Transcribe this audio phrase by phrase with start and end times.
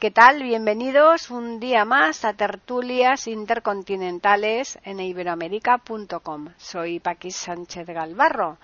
[0.00, 0.42] ¿Qué tal?
[0.42, 6.48] Bienvenidos un día más a tertulias intercontinentales en iberoamérica.com.
[6.56, 8.56] Soy Paqui Sánchez Galvarro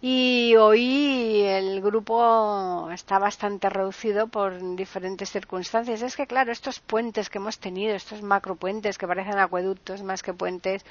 [0.00, 6.02] y hoy el grupo está bastante reducido por diferentes circunstancias.
[6.02, 10.34] Es que, claro, estos puentes que hemos tenido, estos macropuentes que parecen acueductos más que
[10.34, 10.84] puentes,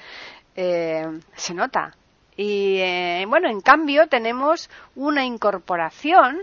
[0.56, 1.96] eh, se nota.
[2.36, 6.38] Y eh, bueno, en cambio tenemos una incorporación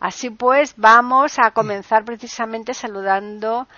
[0.00, 3.68] Así pues, vamos a comenzar precisamente saludando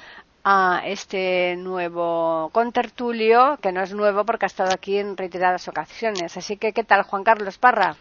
[0.45, 6.37] a este nuevo contertulio, que no es nuevo porque ha estado aquí en reiteradas ocasiones.
[6.37, 7.97] Así que, ¿qué tal, Juan Carlos Parra?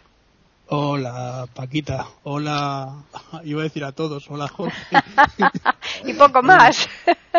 [0.68, 2.08] Hola, Paquita.
[2.23, 2.94] Hola,
[3.44, 4.30] iba a decir a todos.
[4.30, 4.98] Hola, Jorge.
[6.06, 6.88] y poco más.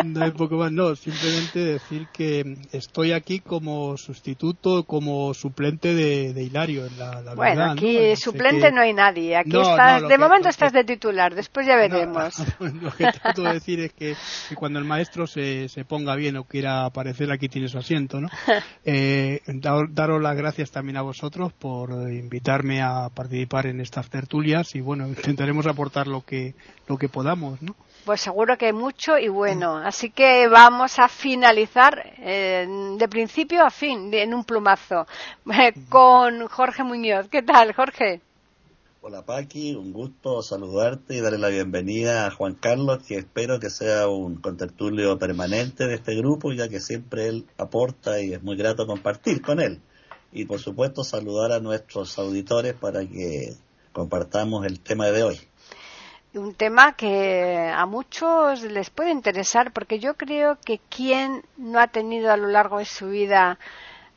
[0.03, 0.95] No hay poco más, no.
[0.95, 6.85] Simplemente decir que estoy aquí como sustituto, como suplente de, Hilario.
[6.85, 9.35] En la, bueno, aquí suplente no hay nadie.
[9.35, 11.35] Aquí estás, de momento estás de titular.
[11.35, 12.35] Después ya veremos.
[12.59, 14.15] lo que trato de decir es que,
[14.55, 18.29] cuando el maestro se, se, ponga bien o quiera aparecer, aquí tiene su asiento, ¿no?
[18.85, 24.81] Eh, daros las gracias también a vosotros por invitarme a participar en estas tertulias y
[24.81, 26.53] bueno, intentaremos aportar lo que,
[26.87, 27.75] lo que podamos, ¿no?
[28.05, 29.77] Pues seguro que mucho y bueno.
[29.77, 35.07] Así que vamos a finalizar eh, de principio a fin, en un plumazo,
[35.89, 37.29] con Jorge Muñoz.
[37.29, 38.21] ¿Qué tal, Jorge?
[39.01, 43.69] Hola Paqui, un gusto saludarte y darle la bienvenida a Juan Carlos, que espero que
[43.69, 48.55] sea un contertulio permanente de este grupo, ya que siempre él aporta y es muy
[48.55, 49.81] grato compartir con él
[50.33, 53.55] y por supuesto saludar a nuestros auditores para que
[53.91, 55.39] compartamos el tema de hoy.
[56.35, 61.87] Un tema que a muchos les puede interesar porque yo creo que quien no ha
[61.87, 63.59] tenido a lo largo de su vida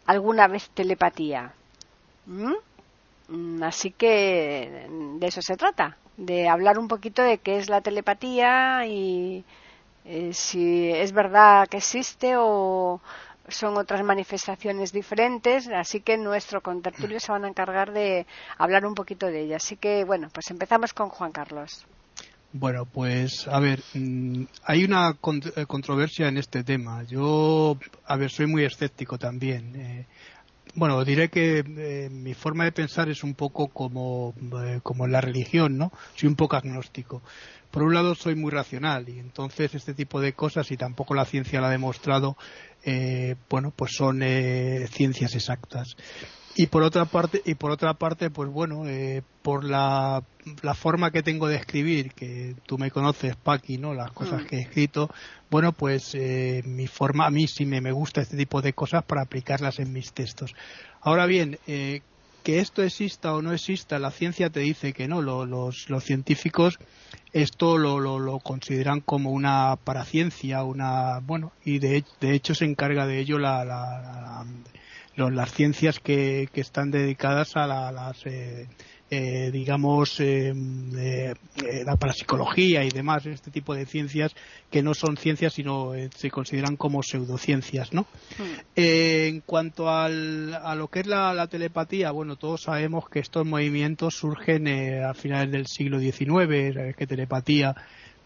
[0.07, 1.53] alguna vez telepatía.
[2.25, 3.63] ¿Mm?
[3.63, 4.89] Así que
[5.19, 9.45] de eso se trata, de hablar un poquito de qué es la telepatía y
[10.07, 13.01] eh, si es verdad que existe o,
[13.49, 18.27] son otras manifestaciones diferentes, así que nuestro contertulio se van a encargar de
[18.59, 19.65] hablar un poquito de ellas.
[19.65, 21.87] Así que, bueno, pues empezamos con Juan Carlos.
[22.53, 25.17] Bueno, pues a ver, mm, hay una
[25.57, 27.03] eh, controversia en este tema.
[27.05, 29.77] Yo, a ver, soy muy escéptico también.
[29.77, 30.07] Eh,
[30.75, 34.35] bueno, diré que eh, mi forma de pensar es un poco como,
[34.83, 35.93] como en la religión, ¿no?
[36.15, 37.23] Soy un poco agnóstico
[37.77, 41.27] por un lado soy muy racional y entonces este tipo de cosas y tampoco la
[41.27, 42.39] ciencia lo ha demostrado
[42.89, 45.97] eh, bueno, pues son eh, ciencias exactas.
[46.57, 50.23] Y por otra parte, y por otra parte, pues bueno, eh, por la,
[50.63, 53.93] la, forma que tengo de escribir, que tú me conoces, Paqui, ¿no?
[53.93, 54.47] Las cosas mm.
[54.47, 55.11] que he escrito,
[55.51, 56.17] bueno, pues
[56.65, 59.93] mi forma, a mí sí me, me gusta este tipo de cosas para aplicarlas en
[59.93, 60.55] mis textos.
[61.03, 65.21] Ahora bien, que esto exista o no exista, la ciencia te dice que no.
[65.21, 66.79] Los, los científicos
[67.33, 73.07] esto lo, lo, consideran como una paraciencia, una bueno, y de, de hecho se encarga
[73.07, 74.47] de ello la, la,
[75.17, 78.67] las ciencias que, que, están dedicadas a las eh,
[79.09, 80.53] eh, digamos, eh,
[80.99, 81.35] eh,
[81.85, 84.35] la parapsicología y demás, este tipo de ciencias
[84.69, 88.03] que no son ciencias sino se consideran como pseudociencias, ¿no?
[88.37, 88.61] Hmm.
[88.75, 94.17] en cuanto al, a lo que es la, telepatía, bueno, todos sabemos que estos movimientos
[94.17, 94.67] surgen
[95.05, 97.77] a finales del siglo XIX, que telepatía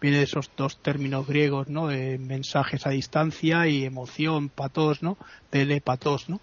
[0.01, 1.89] viene de esos dos términos griegos, ¿no?
[1.89, 5.15] De mensajes a distancia y emoción, patos, ¿no?
[5.51, 6.41] Telepatos, ¿no?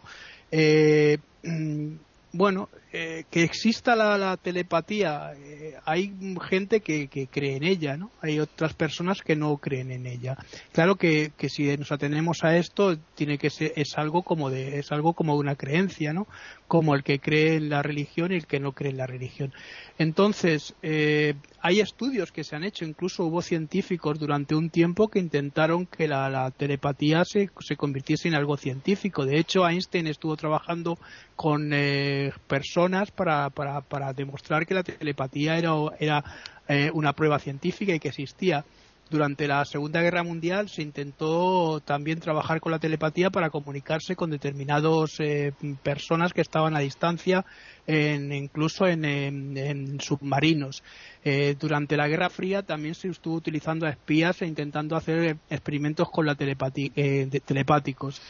[0.51, 1.99] Mm,
[2.33, 6.11] bueno, eh, que exista la, telepatía, eh, hay
[6.49, 8.11] gente que, cree en ella, ¿no?
[8.23, 10.39] Hay otras personas que no creen en ella.
[10.73, 14.79] Claro que, que si nos atenemos a esto, tiene que ser, es algo como de,
[14.79, 16.27] es algo como una creencia, ¿no?
[16.67, 19.53] Como el que cree en la religión y el que no cree en la religión.
[19.99, 25.19] Entonces, eh, hay estudios que se han hecho, incluso hubo científicos durante un tiempo que
[25.19, 29.27] intentaron que la, telepatía se, se, convirtiese en algo científico.
[29.27, 30.99] De hecho, Einstein estuvo trabajando
[31.37, 32.33] con eh,
[32.79, 36.25] personas para, para, para, demostrar que la telepatía era, era
[36.69, 38.65] eh, una prueba científica y que existía.
[39.11, 44.31] durante la Segunda Guerra Mundial se intentó también trabajar con la telepatía para comunicarse con
[44.31, 45.53] determinados eh,
[45.83, 47.45] personas que estaban a distancia,
[47.89, 50.85] incluso en, submarinos.
[51.25, 56.09] Eh, durante la Guerra Fría también se estuvo utilizando a espías e intentando hacer experimentos
[56.11, 58.21] con la eh, telepáticos.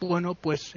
[0.00, 0.74] bueno, pues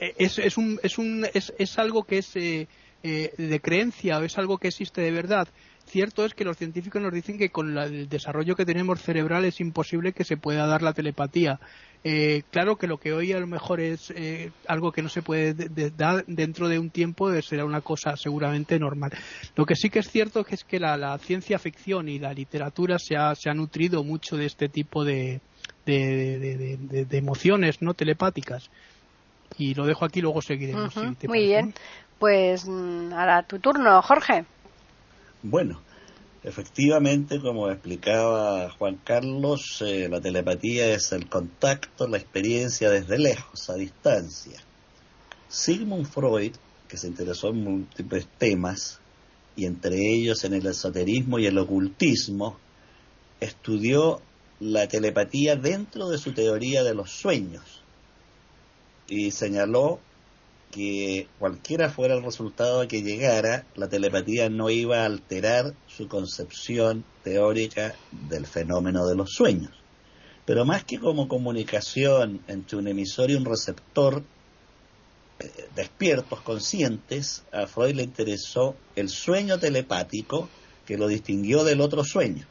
[0.00, 4.68] es, un, es, un, es, es algo que es de creencia o es algo que
[4.68, 5.48] existe de verdad
[5.90, 9.60] cierto es que los científicos nos dicen que con el desarrollo que tenemos cerebral es
[9.60, 11.58] imposible que se pueda dar la telepatía.
[12.02, 15.20] Eh, claro que lo que hoy a lo mejor es eh, algo que no se
[15.20, 15.52] puede
[15.90, 19.12] dar dentro de un tiempo eh, será una cosa seguramente normal.
[19.56, 23.16] Lo que sí que es cierto es que la, ciencia ficción y la literatura se
[23.16, 25.40] ha, nutrido mucho de este tipo de,
[25.84, 28.70] de, emociones no telepáticas.
[29.58, 30.94] Y lo dejo aquí, luego seguiremos.
[30.96, 31.74] Muy bien.
[32.18, 34.44] Pues mm, ahora tu turno, Jorge.
[35.42, 35.80] Bueno,
[36.42, 43.70] efectivamente, como explicaba Juan Carlos, eh, la telepatía es el contacto, la experiencia desde lejos,
[43.70, 44.60] a distancia.
[45.48, 46.52] Sigmund Freud,
[46.88, 49.00] que se interesó en múltiples temas,
[49.56, 52.58] y entre ellos en el esoterismo y el ocultismo,
[53.40, 54.20] estudió
[54.60, 57.80] la telepatía dentro de su teoría de los sueños
[59.10, 60.00] y señaló
[60.70, 67.04] que cualquiera fuera el resultado que llegara, la telepatía no iba a alterar su concepción
[67.24, 67.96] teórica
[68.28, 69.72] del fenómeno de los sueños.
[70.46, 74.22] Pero más que como comunicación entre un emisor y un receptor
[75.40, 80.48] eh, despiertos, conscientes, a Freud le interesó el sueño telepático
[80.86, 82.46] que lo distinguió del otro sueño.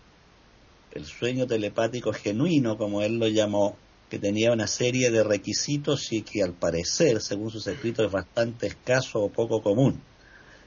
[0.92, 3.78] El sueño telepático genuino, como él lo llamó,
[4.10, 8.68] que tenía una serie de requisitos y que al parecer, según sus escritos, es bastante
[8.68, 10.02] escaso o poco común.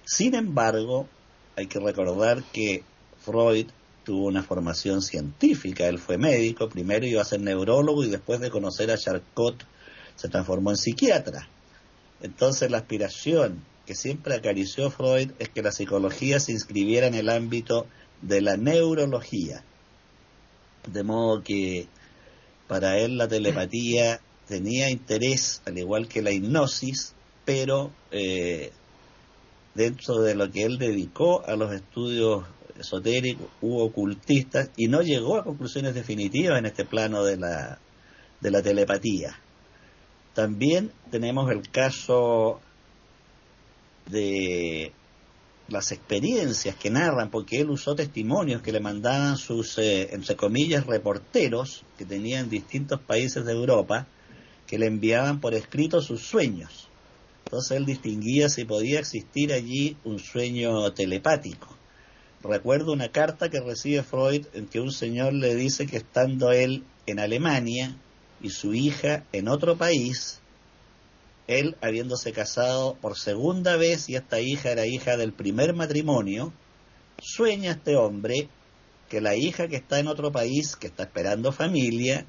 [0.05, 1.09] Sin embargo,
[1.57, 2.83] hay que recordar que
[3.25, 3.67] Freud
[4.05, 8.51] tuvo una formación científica, él fue médico, primero iba a ser neurólogo y después de
[8.51, 9.65] conocer a Charcot
[10.17, 11.49] se transformó en psiquiatra.
[12.21, 17.29] Entonces la aspiración que siempre acarició Freud es que la psicología se inscribiera en el
[17.29, 17.87] ámbito
[18.21, 19.65] de la neurología.
[20.89, 21.89] De modo que
[22.73, 27.15] para él la telepatía tenía interés, al igual que la hipnosis,
[27.45, 28.73] pero eh,
[29.75, 32.47] dentro de lo que él dedicó a los estudios
[32.81, 37.79] esotéricos u ocultistas y no llegó a conclusiones definitivas en este plano de la,
[38.41, 39.39] de la telepatía.
[40.33, 42.63] También tenemos el caso
[44.07, 44.93] de
[45.73, 50.87] las experiencias que narran, porque él usó testimonios que le mandaban sus, eh, entre comillas,
[50.87, 54.07] reporteros que tenían distintos países de Europa,
[54.67, 56.89] que le enviaban por escrito sus sueños.
[57.47, 61.75] Entonces él distinguía si podía existir allí un sueño telepático.
[62.43, 66.85] Recuerdo una carta que recibe Freud en que un señor le dice que estando él
[67.07, 67.97] en Alemania
[68.43, 70.42] y su hija en otro país,
[71.59, 76.53] él habiéndose casado por segunda vez y esta hija era hija del primer matrimonio,
[77.19, 78.49] sueña este hombre
[79.09, 82.25] que la hija que está en otro país, que está esperando familia,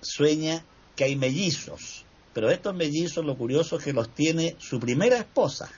[0.00, 0.64] sueña
[0.94, 5.70] que hay mellizos, pero estos mellizos lo curioso es que los tiene su primera esposa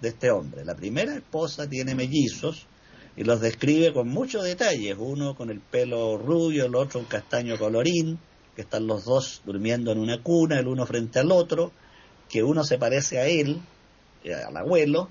[0.00, 0.64] de este hombre.
[0.64, 2.66] La primera esposa tiene mellizos
[3.16, 7.58] y los describe con muchos detalles, uno con el pelo rubio, el otro un castaño
[7.58, 8.18] colorín,
[8.54, 11.72] que están los dos durmiendo en una cuna, el uno frente al otro,
[12.28, 13.60] que uno se parece a él,
[14.24, 15.10] eh, al abuelo,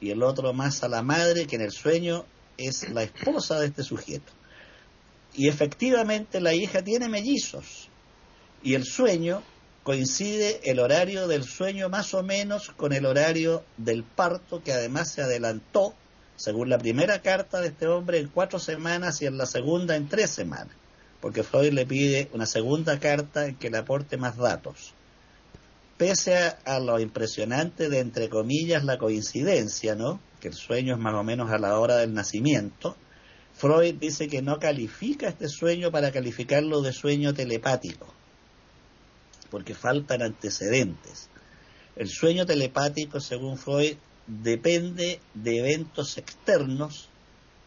[0.00, 2.24] y el otro más a la madre, que en el sueño
[2.56, 4.32] es la esposa de este sujeto.
[5.34, 7.88] Y efectivamente la hija tiene mellizos,
[8.62, 9.42] y el sueño
[9.82, 15.12] coincide el horario del sueño más o menos con el horario del parto, que además
[15.12, 15.94] se adelantó,
[16.36, 20.08] según la primera carta de este hombre, en cuatro semanas y en la segunda en
[20.08, 20.74] tres semanas
[21.24, 24.92] porque Freud le pide una segunda carta en que le aporte más datos.
[25.96, 30.20] Pese a, lo impresionante de, entre comillas, la coincidencia, ¿no?
[30.38, 32.94] Que el sueño es más o menos a la hora del nacimiento,
[33.54, 38.06] Freud dice que no califica este sueño para calificarlo de sueño telepático,
[39.50, 41.30] porque faltan antecedentes.
[41.96, 47.08] El sueño telepático, según Freud, depende de eventos externos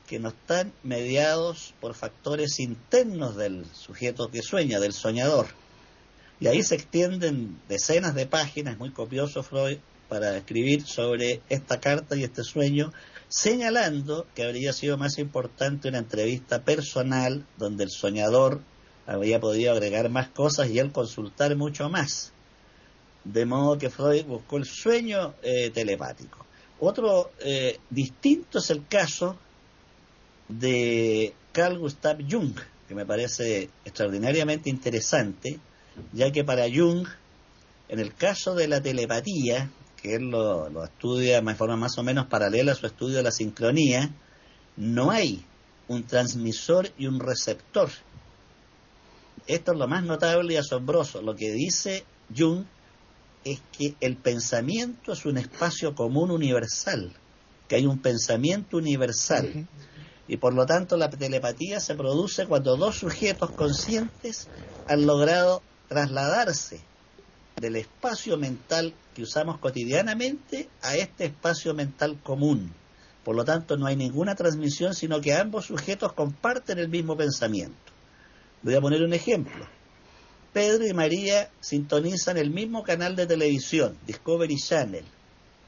[0.07, 5.47] que no están mediados por factores internos del sujeto que sueña, del soñador.
[6.39, 12.15] Y ahí se extienden decenas de páginas, muy copioso Freud, para escribir sobre esta carta
[12.15, 12.93] y este sueño,
[13.27, 18.61] señalando que habría sido más importante una entrevista personal donde el soñador
[19.05, 22.31] habría podido agregar más cosas y él consultar mucho más.
[23.25, 26.45] De modo que Freud buscó el sueño eh, telepático.
[26.79, 29.37] Otro eh, distinto es el caso
[30.47, 32.53] de Carl Gustav Jung,
[32.87, 35.59] que me parece extraordinariamente interesante,
[36.13, 37.07] ya que para Jung,
[37.89, 39.69] en el caso de la telepatía,
[40.01, 43.23] que él lo, lo estudia de forma más o menos paralela a su estudio de
[43.23, 44.11] la sincronía,
[44.75, 45.43] no hay
[45.87, 47.89] un transmisor y un receptor.
[49.47, 51.21] Esto es lo más notable y asombroso.
[51.21, 52.03] Lo que dice
[52.35, 52.65] Jung
[53.43, 57.13] es que el pensamiento es un espacio común universal,
[57.67, 59.67] que hay un pensamiento universal.
[60.27, 64.47] Y por lo tanto la telepatía se produce cuando dos sujetos conscientes
[64.87, 66.81] han logrado trasladarse
[67.59, 72.71] del espacio mental que usamos cotidianamente a este espacio mental común.
[73.23, 77.91] Por lo tanto, no hay ninguna transmisión, sino que ambos sujetos comparten el mismo pensamiento.
[78.61, 79.67] Voy a poner un ejemplo.
[80.53, 85.05] Pedro y María sintonizan el mismo canal de televisión, Discovery Channel.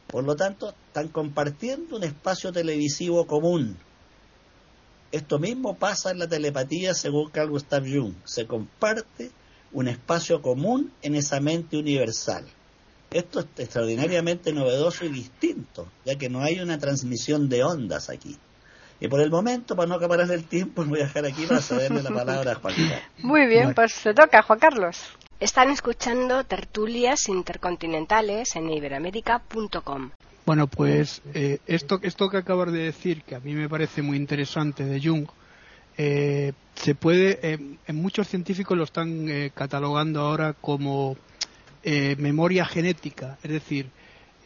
[0.10, 3.78] Por lo tanto, están compartiendo un espacio televisivo común.
[5.12, 8.14] Esto mismo pasa en la telepatía según Carl Gustav Jung.
[8.26, 9.32] Se comparte
[9.72, 12.46] un espacio común en esa mente universal.
[13.12, 18.38] Esto es extraordinariamente novedoso y distinto, ya que no hay una transmisión de ondas aquí.
[19.00, 22.04] Y por el momento, para no acabar el tiempo, voy a dejar aquí para cederle
[22.04, 23.02] la palabra a Juan Carlos.
[23.20, 25.02] Muy bien, pues se toca, Juan Carlos.
[25.40, 30.12] Están escuchando tertulias intercontinentales en iberoamérica.com.
[30.50, 34.18] Bueno, pues eh, esto, esto que acabas de decir, que a mí me parece muy
[34.18, 35.28] interesante de Jung,
[35.96, 41.18] eh, se puede, eh, en muchos científicos lo están eh, catalogando ahora como
[41.84, 43.92] eh, memoria genética, es decir,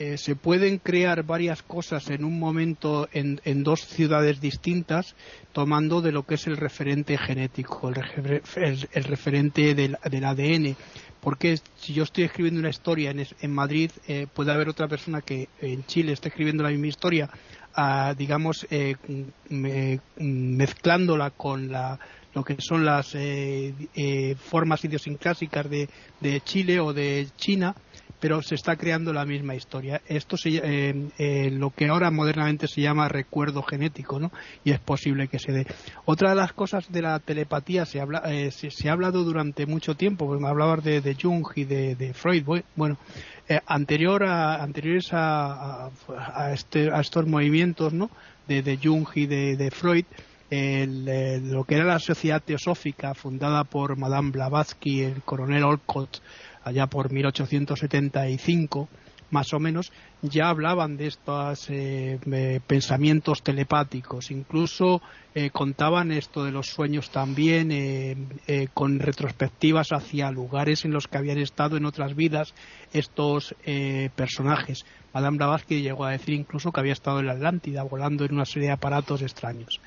[0.03, 5.15] eh, se pueden crear varias cosas en un momento en, dos ciudades distintas
[5.53, 8.41] tomando de lo que es el referente genético, el,
[8.91, 10.75] el, referente del, ADN.
[11.21, 15.21] Porque si yo estoy escribiendo una historia en, en Madrid, eh, puede haber otra persona
[15.21, 17.29] que en Chile esté escribiendo la misma historia,
[17.73, 18.97] a, digamos, eh,
[19.49, 21.97] me, mezclándola con la,
[22.33, 27.75] lo que son las eh, formas idiosincrásicas de, Chile o de China,
[28.23, 30.01] pero se está creando la misma historia.
[30.07, 34.31] Esto se, eh, eh, lo que ahora modernamente se llama recuerdo genético, ¿no?
[34.63, 35.67] Y es posible que se dé.
[36.05, 40.39] Otra de las cosas de la telepatía se, habla, eh, ha hablado durante mucho tiempo,
[40.39, 42.45] me hablabas de, Jung y de, de Freud.
[42.77, 42.97] Bueno,
[43.49, 48.09] eh, anterior a, anteriores a, a, a, este, estos movimientos, ¿no?
[48.47, 50.05] De, Jung y de, Freud,
[50.49, 56.21] el, eh, lo que era la sociedad teosófica fundada por Madame Blavatsky, el coronel Olcott,
[56.63, 58.89] allá por 1875,
[59.31, 59.91] más o menos,
[60.21, 64.31] ya hablaban de estos eh, pensamientos telepáticos.
[64.31, 65.01] Incluso
[65.35, 68.15] eh, contaban esto de los sueños también eh,
[68.45, 72.53] eh, con retrospectivas hacia lugares en los que habían estado en otras vidas
[72.93, 73.55] estos
[74.15, 74.85] personajes.
[75.11, 78.45] Madame Blavatsky llegó a decir incluso que había estado en la Atlántida volando en una
[78.45, 79.81] serie de aparatos extraños.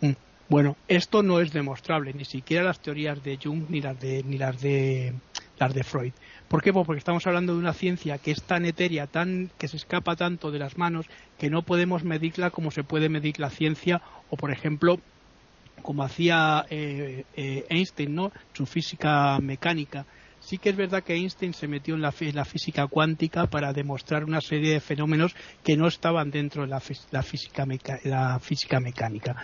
[0.00, 0.12] Mm.
[0.48, 4.38] Bueno, esto no es demostrable, ni siquiera las teorías de Jung ni las de, ni
[4.38, 5.12] las de,
[5.58, 6.12] las de Freud.
[6.48, 6.72] ¿Por qué?
[6.72, 10.16] Pues porque estamos hablando de una ciencia que es tan etérea, tan, que se escapa
[10.16, 11.06] tanto de las manos,
[11.38, 14.98] que no podemos medirla como se puede medir la ciencia, o por ejemplo,
[15.82, 18.32] como hacía eh, eh, Einstein, ¿no?
[18.52, 20.06] Su física mecánica.
[20.46, 24.40] Sí que es verdad que Einstein se metió en la, física cuántica para demostrar una
[24.40, 25.34] serie de fenómenos
[25.64, 29.34] que no estaban dentro de la, física, meca, la física, mecánica.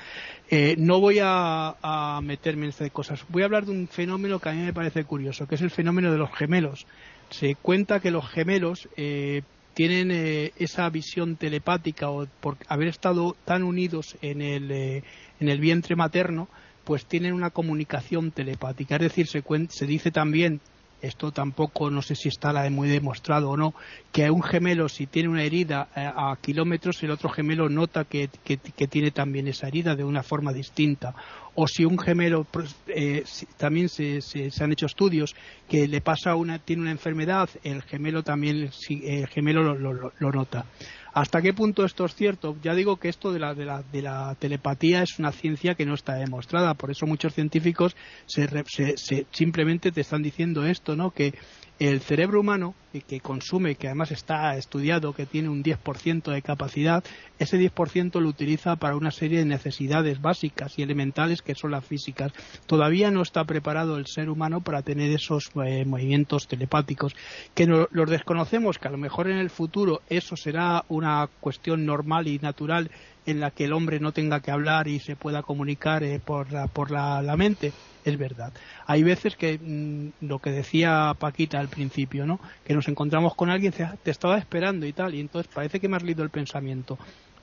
[0.49, 3.25] Eh, no voy a, a, meterme en estas cosas.
[3.30, 5.73] Voy a hablar de un fenómeno que a mí me parece curioso, que es el
[5.73, 6.87] fenómeno de los gemelos.
[7.30, 9.42] Se cuenta que los gemelos eh,
[9.75, 15.02] tienen eh, esa visión telepática o por haber estado tan unidos en el, eh,
[15.40, 16.49] en el vientre materno,
[16.85, 18.94] pues tienen una comunicación telepática.
[18.94, 20.61] Es decir, se, se dice también
[21.02, 23.75] esto tampoco no sé si está muy demostrado o no,
[24.12, 28.28] que un gemelo si tiene una herida eh, a kilómetros, el otro gemelo nota que,
[28.28, 31.14] tiene también esa herida de una forma distinta.
[31.54, 32.47] O si un gemelo,
[32.87, 35.35] eh, si, también se, se, han hecho estudios,
[35.68, 40.32] que le pasa una, tiene una enfermedad, el gemelo también, el gemelo lo, lo, lo
[40.32, 40.64] nota.
[41.14, 42.57] ¿Hasta qué punto esto es cierto?
[42.62, 45.85] Ya digo que esto de la, de la, de la telepatía es una ciencia que
[45.85, 46.75] no está demostrada.
[46.75, 51.11] Por eso muchos científicos se, se, se, simplemente te están diciendo esto, ¿no?
[51.11, 51.35] Que
[51.87, 52.75] el cerebro humano,
[53.09, 57.03] que consume, que además está estudiado, que tiene un 10% de capacidad,
[57.39, 61.85] ese 10% lo utiliza para una serie de necesidades básicas y elementales que son las
[61.85, 62.33] físicas.
[62.67, 67.15] Todavía no está preparado el ser humano para tener esos eh, movimientos telepáticos,
[67.55, 71.87] que no, los desconocemos, que a lo mejor en el futuro eso será una cuestión
[71.87, 72.91] normal y natural
[73.26, 76.52] en la que el hombre no tenga que hablar y se pueda comunicar eh, por,
[76.52, 77.73] la, por la, la, mente,
[78.05, 78.52] es verdad.
[78.87, 82.41] Hay veces que mmm, lo que decía Paquita al principio, ¿no?
[82.64, 85.97] Que nos encontramos con alguien, te estaba esperando y tal, y entonces parece que me
[85.97, 86.99] has leído el pensamiento.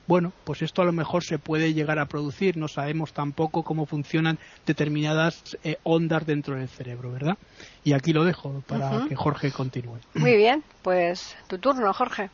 [0.07, 3.85] bueno, pues esto a lo mejor se puede llegar a producir, no sabemos tampoco cómo
[3.85, 7.37] funcionan determinadas eh, ondas dentro del cerebro, ¿verdad?
[7.83, 9.99] Y aquí lo dejo para que Jorge continúe.
[10.15, 12.31] Muy bien, pues tu turno, Jorge.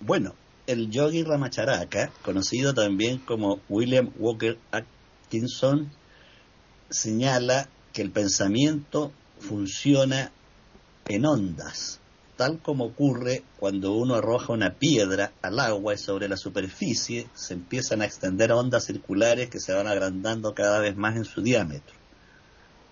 [0.00, 0.34] Bueno,
[0.66, 5.90] el yogi Ramacharaka, conocido también como William Walker Atkinson,
[6.90, 10.32] señala que el pensamiento funciona
[11.08, 12.00] en ondas
[12.42, 17.54] tal como ocurre cuando uno arroja una piedra al agua y sobre la superficie se
[17.54, 21.94] empiezan a extender ondas circulares que se van agrandando cada vez más en su diámetro.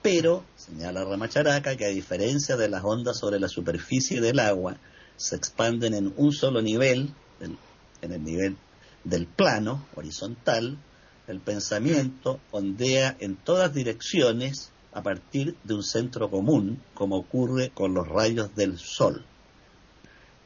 [0.03, 4.77] Pero, señala Ramacharaca, que a diferencia de las ondas sobre la superficie del agua,
[5.17, 8.57] se expanden en un solo nivel, en el nivel
[9.05, 10.79] del plano horizontal,
[11.27, 17.95] el pensamiento ondea en todas direcciones a partir de un centro común, como ocurre con
[17.95, 19.25] los rayos del sol.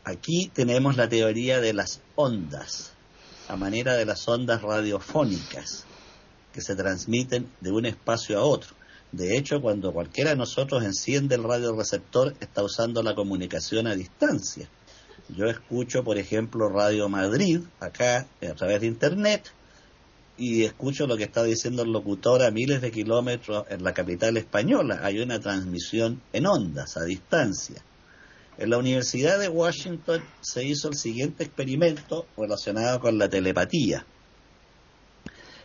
[0.04, 2.92] Aquí tenemos la teoría de las ondas,
[3.48, 5.84] a manera de las ondas radiofónicas
[6.52, 8.74] que se transmiten de un espacio a otro.
[9.12, 14.68] De hecho, cuando cualquiera de nosotros enciende el radioreceptor, está usando la comunicación a distancia.
[15.28, 19.50] Yo escucho, por ejemplo, Radio Madrid, acá a través de Internet,
[20.36, 24.36] y escucho lo que está diciendo el locutor a miles de kilómetros en la capital
[24.36, 25.00] española.
[25.02, 27.82] Hay una transmisión en ondas, a distancia.
[28.58, 34.04] En la Universidad de Washington se hizo el siguiente experimento relacionado con la telepatía.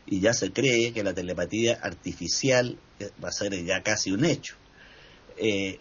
[0.06, 4.26] Y ya se cree que la telepatía artificial eh, va a ser ya casi un
[4.26, 4.56] hecho.
[5.38, 5.80] Eh,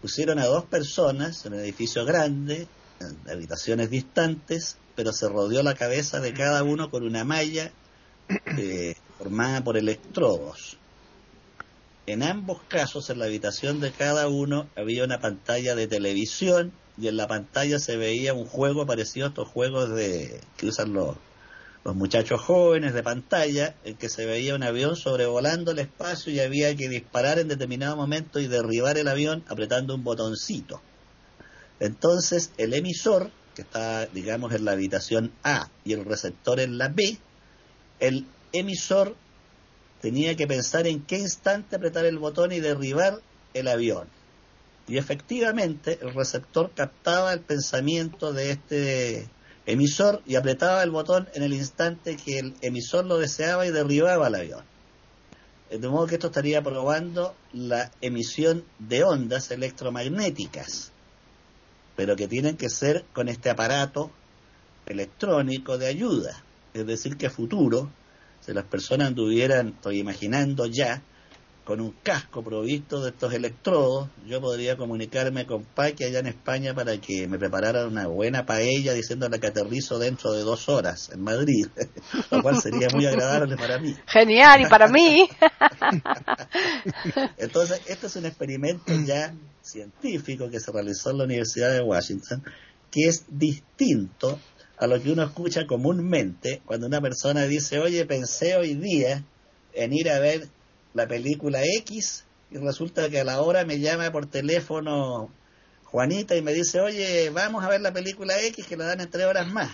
[0.00, 2.66] pusieron a dos personas en un edificio grande,
[3.00, 7.72] en habitaciones distantes, pero se rodeó la cabeza de cada uno con una malla
[8.58, 10.76] eh, formada por electrodos.
[12.06, 17.08] En ambos casos, en la habitación de cada uno había una pantalla de televisión y
[17.08, 21.16] en la pantalla se veía un juego parecido a estos juegos de que usan los,
[21.84, 26.40] los muchachos jóvenes de pantalla, en que se veía un avión sobrevolando el espacio y
[26.40, 30.82] había que disparar en determinado momento y derribar el avión apretando un botoncito.
[31.78, 36.88] Entonces, el emisor, que está, digamos, en la habitación A y el receptor en la
[36.88, 37.18] B,
[37.98, 39.16] el emisor
[40.02, 43.20] tenía que pensar en qué instante apretar el botón y derribar
[43.54, 44.08] el avión.
[44.86, 49.28] Y efectivamente el receptor captaba el pensamiento de este
[49.70, 54.28] emisor y apretaba el botón en el instante que el emisor lo deseaba y derribaba
[54.28, 54.64] el avión.
[55.70, 60.90] De modo que esto estaría probando la emisión de ondas electromagnéticas,
[61.96, 64.10] pero que tienen que ser con este aparato
[64.86, 66.42] electrónico de ayuda.
[66.74, 67.90] Es decir, que a futuro
[68.40, 71.02] si las personas anduvieran, estoy imaginando ya,
[71.64, 76.74] con un casco provisto de estos electrodos, yo podría comunicarme con Paqui allá en España
[76.74, 81.22] para que me prepararan una buena paella diciéndole que aterrizo dentro de dos horas en
[81.22, 81.66] Madrid,
[82.30, 83.94] lo cual sería muy agradable para mí.
[84.06, 85.28] Genial, y para mí.
[87.38, 92.42] Entonces, este es un experimento ya científico que se realizó en la Universidad de Washington,
[92.90, 94.38] que es distinto
[94.78, 99.22] a lo que uno escucha comúnmente cuando una persona dice, oye, pensé hoy día
[99.74, 100.48] en ir a ver
[100.94, 105.30] la película X y resulta que a la hora me llama por teléfono
[105.84, 109.10] Juanita y me dice, oye, vamos a ver la película X que la dan en
[109.10, 109.70] tres horas más.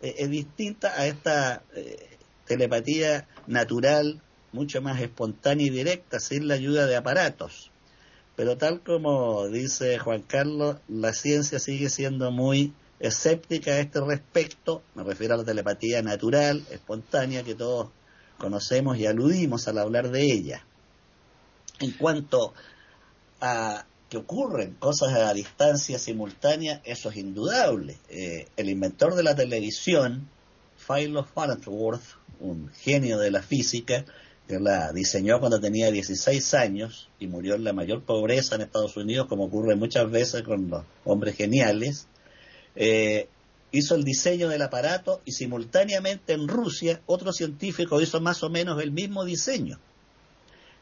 [0.00, 4.20] Eh, es distinta a esta eh, telepatía natural,
[4.52, 7.70] mucho más espontánea y directa, sin la ayuda de aparatos.
[8.36, 14.82] Pero tal como dice Juan Carlos, la ciencia sigue siendo muy escéptica a este respecto,
[14.94, 17.90] me refiero a la telepatía natural, espontánea, que todos
[18.42, 20.66] conocemos y aludimos al hablar de ella.
[21.78, 22.52] En cuanto
[23.40, 27.96] a que ocurren cosas a distancia simultánea, eso es indudable.
[28.08, 30.28] Eh, el inventor de la televisión,
[30.76, 32.02] Philo Farnsworth,
[32.40, 34.04] un genio de la física,
[34.48, 38.96] que la diseñó cuando tenía 16 años y murió en la mayor pobreza en Estados
[38.96, 42.08] Unidos, como ocurre muchas veces con los hombres geniales,
[42.74, 43.28] eh,
[43.72, 48.80] hizo el diseño del aparato y simultáneamente en Rusia otro científico hizo más o menos
[48.82, 49.78] el mismo diseño.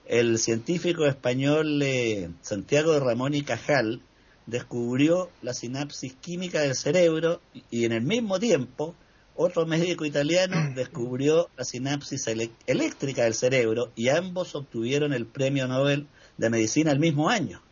[0.06, 4.02] El científico español eh, Santiago de Ramón y Cajal
[4.46, 8.96] descubrió la sinapsis química del cerebro y, en el mismo tiempo
[9.36, 12.26] otro médico italiano descubrió la sinapsis
[12.66, 17.62] eléctrica del cerebro y ambos obtuvieron el premio Nobel de Medicina el mismo año.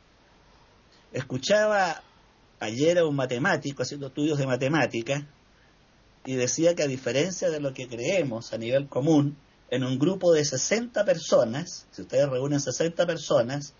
[1.12, 2.02] Escuchaba
[2.60, 5.26] ayer era un matemático haciendo estudios de matemática
[6.24, 9.36] y decía que a diferencia de lo que creemos a nivel común,
[9.70, 13.74] en un grupo de 60 personas, si ustedes reúnen 60 personas,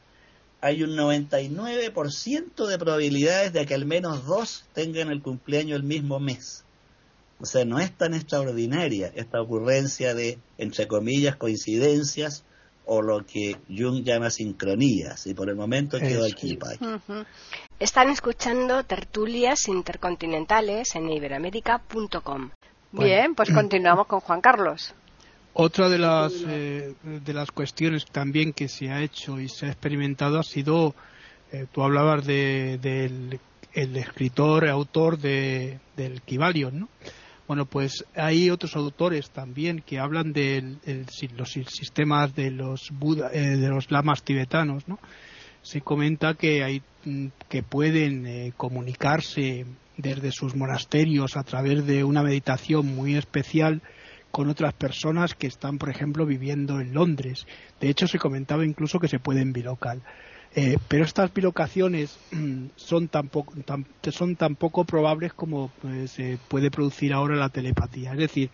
[0.61, 6.19] hay un 99% de probabilidades de que al menos dos tengan el cumpleaños el mismo
[6.21, 6.64] mes.
[7.41, 12.45] O sea, no es tan extraordinaria esta ocurrencia de, entre comillas, coincidencias
[12.88, 15.27] o lo que Jung llama sincronías.
[15.27, 16.85] Y por el momento quedo aquí, Paqui.
[17.79, 22.51] Están escuchando tertulias intercontinentales en iberoamérica.com.
[22.92, 24.94] Bien, pues continuamos con Juan Carlos.
[25.53, 29.70] Otra de las, eh, de las cuestiones también que se ha hecho y se ha
[29.70, 30.94] experimentado ha sido,
[31.53, 33.40] eh, tú hablabas de, del
[33.74, 36.88] el escritor, autor de, del Kibalion, ¿no?
[37.48, 40.76] Bueno, pues hay otros autores también que hablan de
[41.37, 45.00] los sistemas de los Buda, eh, de los lamas tibetanos, ¿no?
[45.62, 52.22] Se comenta que hay mm, que pueden comunicarse desde sus monasterios a través de una
[52.22, 53.82] meditación muy especial
[54.30, 57.46] con otras personas que están, por ejemplo, viviendo en Londres.
[57.80, 60.02] De hecho, se comentaba incluso que se puede en bilocal.
[60.54, 66.70] Eh, pero estas bilocaciones mm, son tan, poco, tan poco probables como pues, se puede
[66.70, 68.12] producir ahora la telepatía.
[68.12, 68.50] Es decir,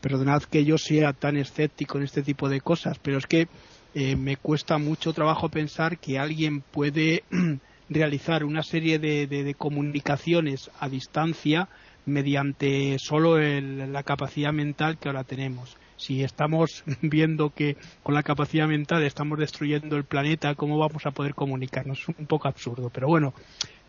[0.00, 3.48] perdonad que yo sea tan escéptico en este tipo de cosas, pero es que
[3.94, 7.24] eh, me cuesta mucho trabajo pensar que alguien puede
[7.88, 11.68] realizar una serie de comunicaciones a distancia
[12.08, 15.76] mediante solo la capacidad mental que ahora tenemos.
[15.98, 21.10] Si estamos viendo que con la capacidad mental estamos destruyendo el planeta, ¿cómo vamos a
[21.10, 22.00] poder comunicarnos?
[22.00, 23.34] Es un poco absurdo, pero bueno,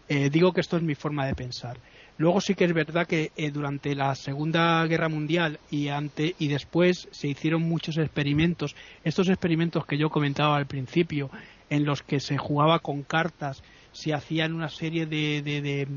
[0.10, 1.78] eh, digo que esto es mi forma de pensar.
[2.18, 6.48] Luego sí que es verdad que eh, durante la Segunda Guerra Mundial y, ante, y
[6.48, 8.76] después se hicieron muchos experimentos.
[9.04, 11.30] Estos experimentos que yo comentaba al principio,
[11.70, 15.88] en los que se jugaba con cartas, se hacían una serie de,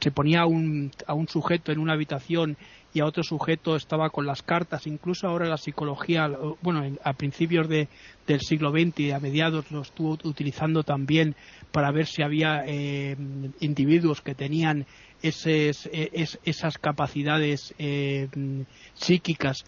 [0.00, 2.56] se ponía a un, a un sujeto en una habitación
[2.94, 4.86] y a otro sujeto estaba con las cartas.
[4.86, 7.88] Incluso ahora la psicología bueno a principios de,
[8.26, 11.34] del siglo XX y a mediados lo estuvo utilizando también
[11.70, 13.16] para ver si había eh,
[13.60, 14.86] individuos que tenían
[15.22, 18.28] eses, esas capacidades eh,
[18.94, 19.64] psíquicas.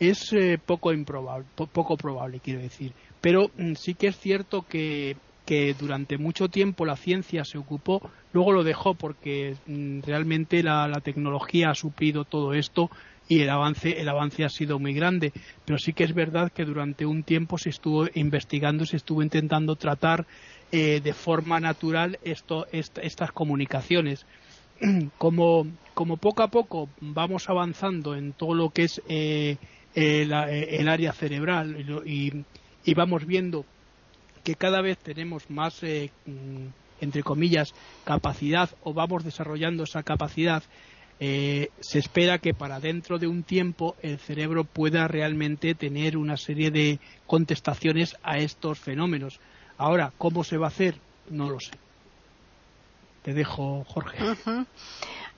[0.00, 2.92] Es eh, poco improbable poco probable quiero decir.
[3.20, 8.10] Pero mm, sí que es cierto que que durante mucho tiempo la ciencia se ocupó,
[8.32, 12.90] luego lo dejó porque mm, realmente la, tecnología ha suplido todo esto
[13.28, 15.32] y el avance, el avance ha sido muy grande.
[15.64, 19.76] Pero sí que es verdad que durante un tiempo se estuvo investigando, se estuvo intentando
[19.76, 20.26] tratar
[20.72, 24.26] eh, de forma natural esto, estas comunicaciones.
[25.18, 29.56] Como, como, poco a poco vamos avanzando en todo lo que es eh,
[29.94, 32.44] el, el, área cerebral y,
[32.84, 33.64] y vamos viendo
[34.44, 36.66] que cada vez tenemos más, eh, mm,
[37.00, 40.62] entre comillas, capacidad o vamos desarrollando esa capacidad,
[41.20, 46.36] eh, se espera que para dentro de un tiempo el cerebro pueda realmente tener una
[46.36, 49.40] serie de contestaciones a estos fenómenos.
[49.78, 50.96] Ahora, ¿cómo se va a hacer?
[51.30, 51.72] No lo sé.
[53.22, 54.18] Te dejo, Jorge.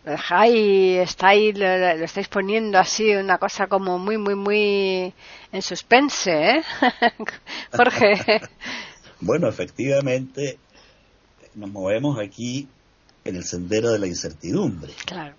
[0.04, 5.14] está ahí, lo, estáis poniendo así una cosa como muy, muy, muy
[5.52, 6.62] en suspense, ¿eh?
[7.76, 8.40] Jorge.
[9.20, 10.58] Bueno, efectivamente,
[11.54, 12.68] nos movemos aquí
[13.24, 14.92] en el sendero de la incertidumbre.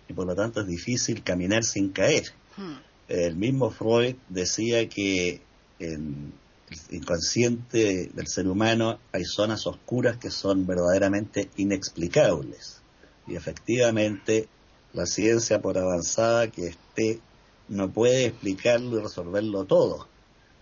[0.07, 2.23] Y por lo tanto es difícil caminar sin caer.
[2.55, 2.75] Hmm.
[3.07, 5.41] El mismo Freud decía que
[5.79, 6.33] en
[6.69, 12.81] el inconsciente del ser humano hay zonas oscuras que son verdaderamente inexplicables.
[13.27, 14.47] Y efectivamente,
[14.93, 17.21] la ciencia, por avanzada que esté,
[17.69, 20.07] no puede explicarlo y resolverlo todo.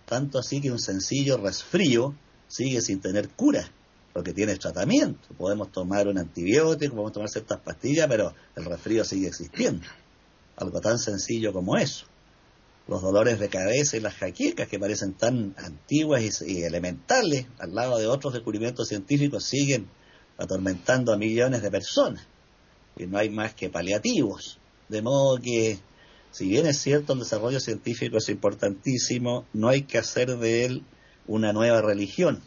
[0.04, 2.14] Tanto así que un sencillo resfrío
[2.48, 3.68] sigue sin tener cura,
[4.12, 5.28] porque tiene tratamiento.
[5.36, 9.86] Podemos tomar un antibiótico, podemos tomar ciertas pastillas, pero el resfrío sigue existiendo.
[10.56, 12.06] Algo tan sencillo como eso.
[12.88, 17.98] Los dolores de cabeza y las jaquecas, que parecen tan antiguas y, elementales, al lado
[17.98, 19.88] de otros descubrimientos científicos, siguen
[20.38, 22.26] atormentando a millones de personas.
[22.96, 24.58] Y no hay más que paliativos.
[24.88, 25.78] De modo que,
[26.30, 30.82] si bien es cierto el desarrollo científico es importantísimo, no hay que hacer de él
[31.26, 32.42] una nueva religión.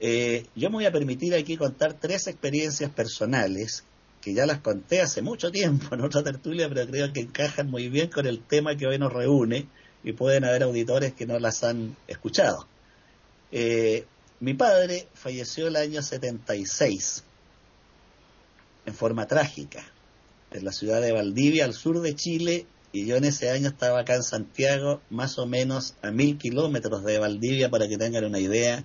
[0.00, 3.84] Eh, yo me voy a permitir aquí contar tres experiencias personales
[4.20, 7.88] que ya las conté hace mucho tiempo en otra tertulia, pero creo que encajan muy
[7.88, 9.66] bien con el tema que hoy nos reúne
[10.04, 12.66] y pueden haber auditores que no las han escuchado.
[13.50, 14.06] Eh,
[14.40, 17.24] mi padre falleció el año 76
[18.86, 19.84] en forma trágica
[20.50, 24.00] en la ciudad de Valdivia, al sur de Chile, y yo en ese año estaba
[24.00, 28.38] acá en Santiago, más o menos a mil kilómetros de Valdivia, para que tengan una
[28.38, 28.84] idea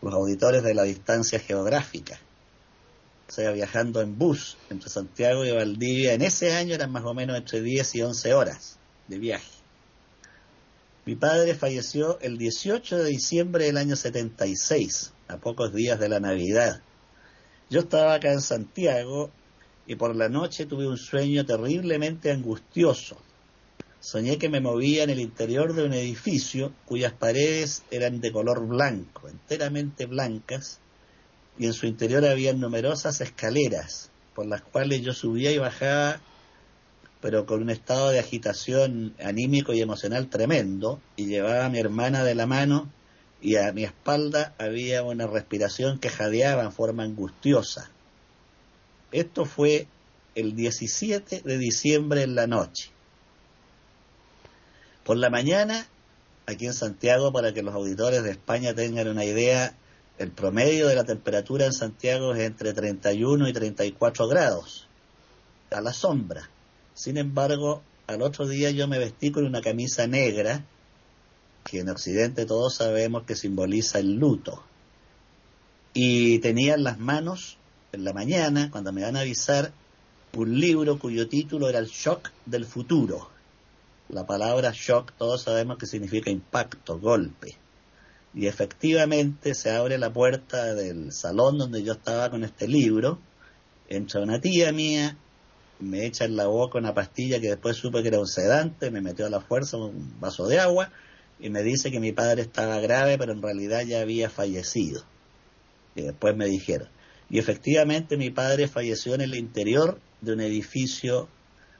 [0.00, 2.20] los auditores de la distancia geográfica.
[3.28, 7.14] O sea, viajando en bus entre Santiago y Valdivia, en ese año eran más o
[7.14, 9.50] menos entre 10 y 11 horas de viaje.
[11.04, 16.20] Mi padre falleció el 18 de diciembre del año 76, a pocos días de la
[16.20, 16.80] Navidad.
[17.70, 19.30] Yo estaba acá en Santiago
[19.86, 23.16] y por la noche tuve un sueño terriblemente angustioso.
[24.00, 28.66] Soñé que me movía en el interior de un edificio cuyas paredes eran de color
[28.66, 30.78] blanco, enteramente blancas,
[31.58, 36.20] y en su interior había numerosas escaleras por las cuales yo subía y bajaba,
[37.20, 42.22] pero con un estado de agitación anímico y emocional tremendo, y llevaba a mi hermana
[42.22, 42.88] de la mano
[43.40, 47.90] y a mi espalda había una respiración que jadeaba en forma angustiosa.
[49.10, 49.88] Esto fue
[50.36, 52.92] el 17 de diciembre en la noche.
[55.08, 55.86] Por la mañana,
[56.44, 59.74] aquí en Santiago, para que los auditores de España tengan una idea,
[60.18, 64.86] el promedio de la temperatura en Santiago es entre 31 y 34 grados,
[65.70, 66.50] a la sombra.
[66.92, 70.66] Sin embargo, al otro día yo me vestí con una camisa negra,
[71.64, 74.62] que en Occidente todos sabemos que simboliza el luto.
[75.94, 77.56] Y tenía en las manos,
[77.92, 79.72] en la mañana, cuando me van a avisar,
[80.34, 83.37] un libro cuyo título era El shock del futuro.
[84.08, 87.56] La palabra shock todos sabemos que significa impacto, golpe.
[88.34, 93.18] Y efectivamente se abre la puerta del salón donde yo estaba con este libro,
[93.88, 95.16] entra una tía mía,
[95.80, 99.00] me echa en la boca una pastilla que después supe que era un sedante, me
[99.00, 100.90] metió a la fuerza un vaso de agua
[101.38, 105.04] y me dice que mi padre estaba grave, pero en realidad ya había fallecido.
[105.94, 106.88] Y después me dijeron.
[107.30, 111.28] Y efectivamente mi padre falleció en el interior de un edificio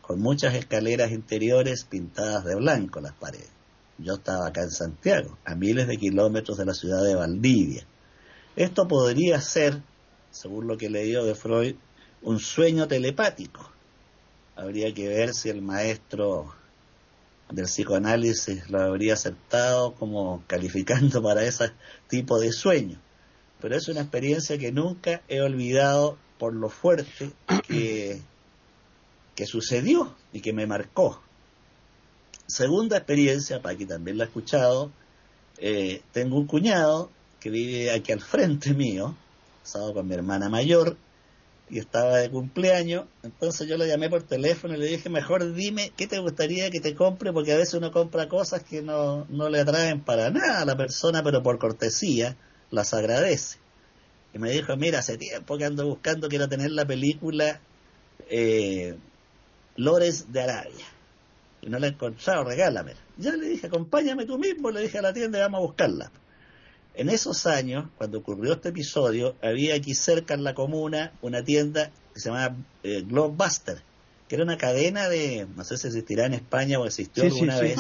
[0.09, 3.51] con muchas escaleras interiores pintadas de blanco las paredes.
[3.99, 7.85] Yo estaba acá en Santiago, a miles de kilómetros de la ciudad de Valdivia.
[8.57, 9.83] Esto podría ser,
[10.31, 11.77] según lo que leído de Freud,
[12.23, 13.71] un sueño telepático.
[14.57, 16.55] Habría que ver si el maestro
[17.51, 21.73] del psicoanálisis lo habría aceptado como calificando para ese
[22.09, 22.99] tipo de sueño.
[23.61, 27.31] Pero es una experiencia que nunca he olvidado por lo fuerte
[27.67, 28.23] que,
[29.39, 31.23] que sucedió y que me marcó.
[32.49, 34.91] Segunda experiencia, para que también la he escuchado,
[35.59, 39.15] eh, tengo un cuñado que vive aquí al frente mío,
[39.63, 40.97] casado con mi hermana mayor,
[41.71, 45.93] y estaba de cumpleaños, entonces yo lo llamé por teléfono y le dije, mejor dime
[45.97, 49.49] qué te gustaría que te compre, porque a veces uno compra cosas que no, no
[49.49, 52.37] le atraen para nada a la persona, pero por cortesía
[52.73, 53.59] las agradece.
[54.35, 57.61] Y me dijo, mira, hace tiempo que ando buscando, quiero tener la película
[58.29, 58.97] eh,
[59.79, 60.85] Lores de Arabia.
[61.63, 62.99] Y no la he encontrado, regálamela.
[63.17, 66.11] Ya le dije, acompáñame tú mismo, le dije a la tienda, vamos a buscarla.
[66.95, 71.93] En esos años, cuando ocurrió este episodio, había aquí cerca en la comuna una tienda
[72.13, 73.05] que se llamaba eh,
[74.29, 77.79] que era una cadena de, no sé si existirá en España o existió alguna vez,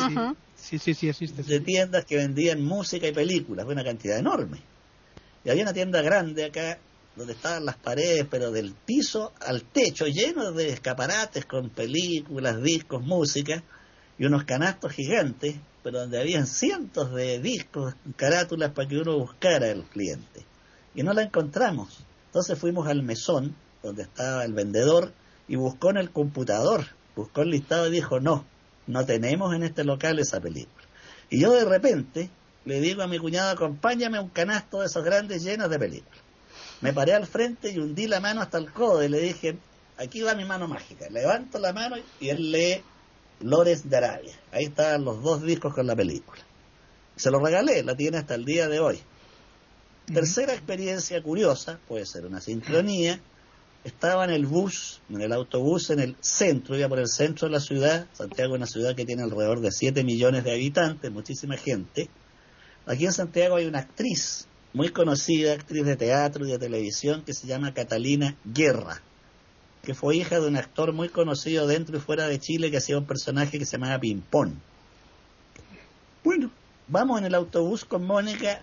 [0.57, 4.59] sí, sí, sí, existe, de tiendas que vendían música y películas, una cantidad enorme.
[5.45, 6.79] Y había una tienda grande acá
[7.19, 13.03] donde estaban las paredes, pero del piso al techo, lleno de escaparates con películas, discos,
[13.03, 13.63] música,
[14.19, 19.71] y unos canastos gigantes pero donde habían cientos de discos, carátulas para que uno buscara
[19.71, 20.45] el cliente.
[20.95, 22.05] Y no la encontramos.
[22.27, 25.13] Entonces fuimos al mesón, donde estaba el vendedor,
[25.47, 26.85] y buscó en el computador,
[27.17, 28.45] buscó el listado y dijo, no,
[28.87, 30.85] no tenemos en este local esa película.
[31.31, 32.29] Y yo de repente
[32.67, 36.21] le digo a mi cuñado, acompáñame a un canasto de esos grandes llenos de películas.
[36.81, 39.59] Me paré al frente y hundí la mano hasta el codo y le dije,
[39.97, 41.09] aquí va mi mano mágica.
[41.11, 42.83] Levanto la mano y él lee
[43.41, 44.35] Lores de Arabia.
[44.53, 46.41] Ahí están los dos discos con la película.
[47.17, 49.01] Se lo regalé, la tiene hasta el día de hoy.
[50.13, 53.21] Tercera experiencia curiosa, puede ser una sincronía,
[53.85, 57.53] estaba en el bus, en el autobús en el centro, iba por el centro de
[57.53, 61.57] la ciudad, Santiago es una ciudad que tiene alrededor de 7 millones de habitantes, muchísima
[61.57, 62.09] gente.
[62.87, 64.48] Aquí en Santiago hay una actriz
[64.79, 69.03] muy conocida, actriz de teatro y de televisión, que se llama Catalina Guerra
[69.83, 72.99] que fue hija de un actor muy conocido dentro y fuera de Chile que hacía
[72.99, 74.61] un personaje que se llamaba Pimpón.
[76.23, 76.51] Bueno,
[76.89, 78.61] vamos en el autobús con Mónica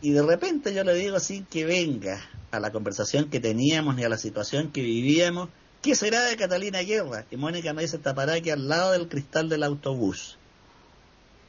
[0.00, 2.18] y de repente yo le digo sin que venga
[2.50, 5.50] a la conversación que teníamos ni a la situación que vivíamos,
[5.82, 7.26] ¿qué será de Catalina Guerra?
[7.30, 10.38] Y Mónica me dice, tapará aquí al lado del cristal del autobús.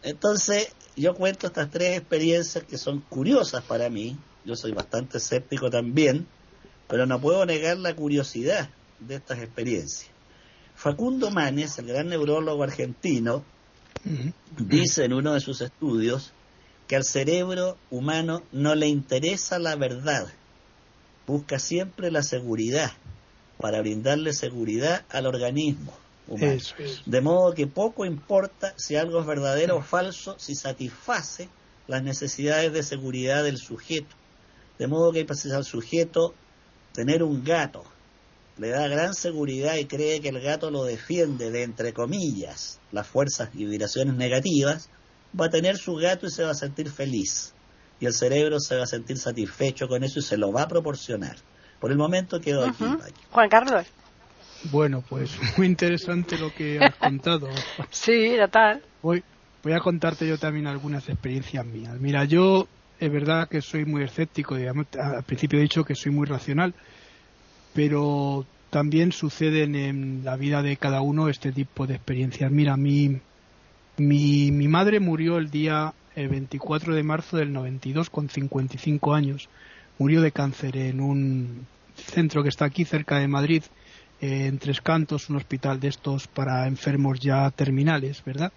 [0.02, 5.70] Entonces, yo cuento estas tres experiencias que son curiosas para mí, yo soy bastante escéptico
[5.70, 6.28] también,
[6.88, 10.12] pero no puedo negar la curiosidad de estas experiencias.
[10.76, 13.44] Facundo Manes, el gran neurólogo argentino,
[14.58, 16.34] dice en uno de sus estudios
[16.88, 20.28] que al cerebro humano no le interesa la verdad,
[21.26, 22.92] busca siempre la seguridad
[23.58, 26.60] para brindarle seguridad al organismo humano.
[27.06, 31.50] De modo que poco importa si algo es verdadero o falso, si satisface
[31.88, 34.16] las necesidades de seguridad del sujeto.
[34.80, 36.34] De modo que al sujeto
[36.94, 37.84] tener un gato
[38.58, 43.08] le da gran seguridad y cree que el gato lo defiende de, entre comillas, las
[43.08, 44.90] fuerzas y vibraciones negativas,
[45.40, 47.54] va a tener su gato y se va a sentir feliz.
[48.00, 50.68] Y el cerebro se va a sentir satisfecho con eso y se lo va a
[50.68, 51.38] proporcionar.
[51.80, 52.86] Por el momento quedo aquí.
[53.32, 53.88] Juan Carlos.
[54.72, 57.50] Bueno, pues muy interesante lo que has contado.
[57.90, 58.82] sí, tal.
[59.02, 59.24] Voy,
[59.64, 62.00] voy a contarte yo también algunas experiencias mías.
[62.00, 62.68] Mira, yo
[63.00, 66.74] es verdad que soy muy escéptico, digamos, al principio he dicho que soy muy racional,
[67.74, 72.52] pero también suceden en la vida de cada uno este tipo de experiencias.
[72.52, 73.20] Mira, mi,
[73.98, 79.50] mi, mi madre murió el día 24 de marzo del 92 con 55 años.
[80.00, 83.64] Murió de cáncer en un centro que está aquí cerca de Madrid,
[84.24, 88.54] eh, en Tres Cantos, un hospital de estos para enfermos ya terminales, ¿verdad?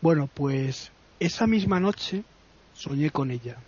[0.00, 2.24] Bueno, pues esa misma noche
[2.72, 3.58] soñé con ella.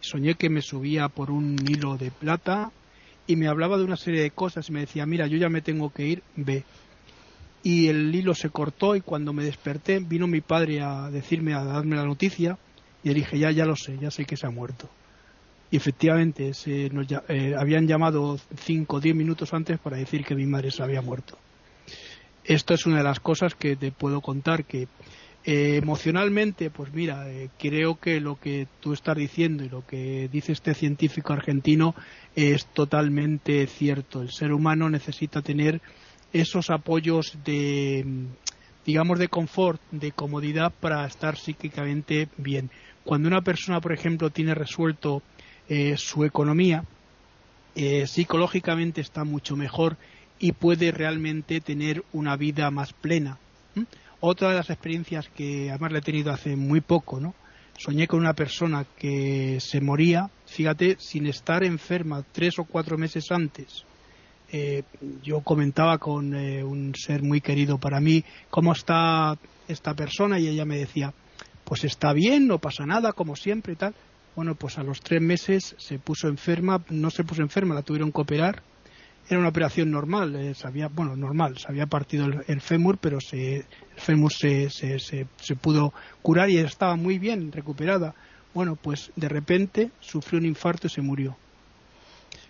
[0.00, 2.72] Soñé que me subía por un hilo de plata
[3.26, 5.60] y me hablaba de una serie de cosas y me decía, mira, yo ya me
[5.60, 6.64] tengo que ir, ve.
[7.62, 11.62] Y el hilo se cortó y cuando me desperté vino mi padre a decirme, a
[11.62, 12.56] darme la noticia
[13.02, 14.88] y le dije, ya, ya lo sé, ya sé que se ha muerto.
[15.70, 20.34] Y efectivamente se nos, eh, habían llamado cinco o diez minutos antes para decir que
[20.34, 21.38] mi madre se había muerto.
[22.44, 24.86] Esto es una de las cosas que te puedo contar que
[25.46, 30.28] eh, emocionalmente, pues mira, eh, creo que lo que tú estás diciendo y lo que
[30.32, 31.94] dice este científico argentino
[32.34, 34.22] es totalmente cierto.
[34.22, 35.82] El ser humano necesita tener
[36.32, 38.06] esos apoyos de,
[38.86, 42.70] digamos, de confort, de comodidad para estar psíquicamente bien.
[43.04, 45.22] Cuando una persona, por ejemplo, tiene resuelto
[45.68, 46.84] eh, su economía,
[48.06, 49.96] psicológicamente está mucho mejor
[50.38, 53.38] y puede realmente tener una vida más plena.
[54.20, 57.34] Otra de las experiencias que además la he tenido hace muy poco, ¿no?
[57.76, 63.30] Soñé con una persona que se moría, fíjate, sin estar enferma tres o cuatro meses
[63.30, 63.84] antes.
[64.52, 64.84] Eh,
[65.22, 70.46] yo comentaba con eh, un ser muy querido para mí cómo está esta persona y
[70.46, 71.12] ella me decía,
[71.64, 73.94] pues está bien, no pasa nada, como siempre y tal.
[74.36, 78.10] Bueno, pues a los tres meses se puso enferma, no se puso enferma, la tuvieron
[78.12, 78.62] que operar
[79.28, 83.20] era una operación normal, eh, se había, bueno, normal, se había partido el, fémur, pero
[83.20, 83.66] se, el
[83.96, 88.14] fémur se, se, se, pudo curar y estaba muy bien recuperada.
[88.52, 91.36] Bueno, pues de repente sufrió un infarto y se murió.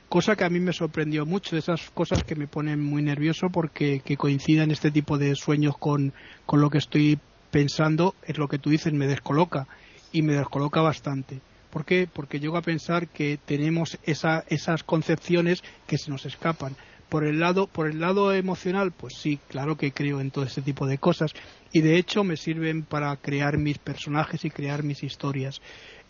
[0.09, 3.49] Cosa que a mí me sorprendió mucho, de esas cosas que me ponen muy nervioso
[3.51, 6.13] porque que coincidan este tipo de sueños con,
[6.45, 7.19] con lo que estoy
[7.51, 9.67] pensando, es lo que tú dices, me descoloca
[10.13, 11.41] y me descoloca bastante.
[11.75, 12.07] ¿Por qué?
[12.07, 16.77] Porque llego a pensar que tenemos esas concepciones que se nos escapan.
[17.09, 20.63] Por el lado, por el lado emocional, pues sí, claro que creo en todo este
[20.63, 21.33] tipo de cosas
[21.73, 25.61] y de hecho me sirven para crear mis personajes y crear mis historias.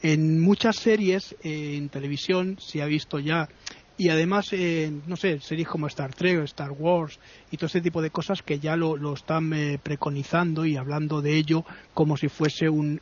[0.03, 3.49] En muchas series eh, en televisión se ha visto ya
[3.97, 7.19] y además, eh, no sé, series como Star Trek, Star Wars
[7.51, 11.39] y todo ese tipo de cosas que ya lo, están eh, preconizando y hablando de
[11.39, 13.01] ello como si fuese un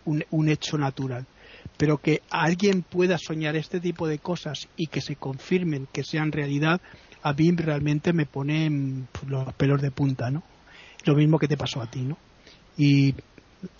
[0.49, 1.27] hecho natural
[1.77, 6.33] pero que alguien pueda soñar este tipo de cosas y que se confirmen que sean
[6.33, 6.81] realidad,
[7.23, 10.43] a mí realmente me pone los pelos de punta, ¿no?
[11.05, 12.17] Lo mismo que te pasó a ti, ¿no?
[12.77, 13.15] Y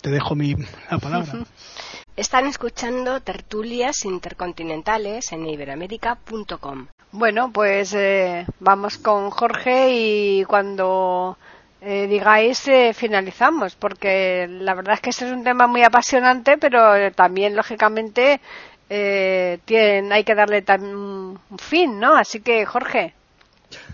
[0.01, 0.53] te dejo mi,
[0.91, 1.45] la palabra.
[2.15, 6.87] Están escuchando tertulias intercontinentales en iberoamérica.com.
[7.11, 11.37] Bueno, pues eh, vamos con Jorge y cuando
[11.85, 16.57] eh, digáis, eh, finalizamos, porque la verdad es que este es un tema muy apasionante,
[16.57, 18.39] pero eh, también, lógicamente,
[18.89, 19.59] eh,
[20.09, 22.15] hay que darle un fin, ¿no?
[22.15, 23.13] Así que, Jorge.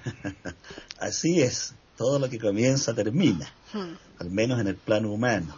[0.99, 3.93] Así es, todo lo que comienza termina, hmm.
[4.19, 5.57] al menos en el plano humano.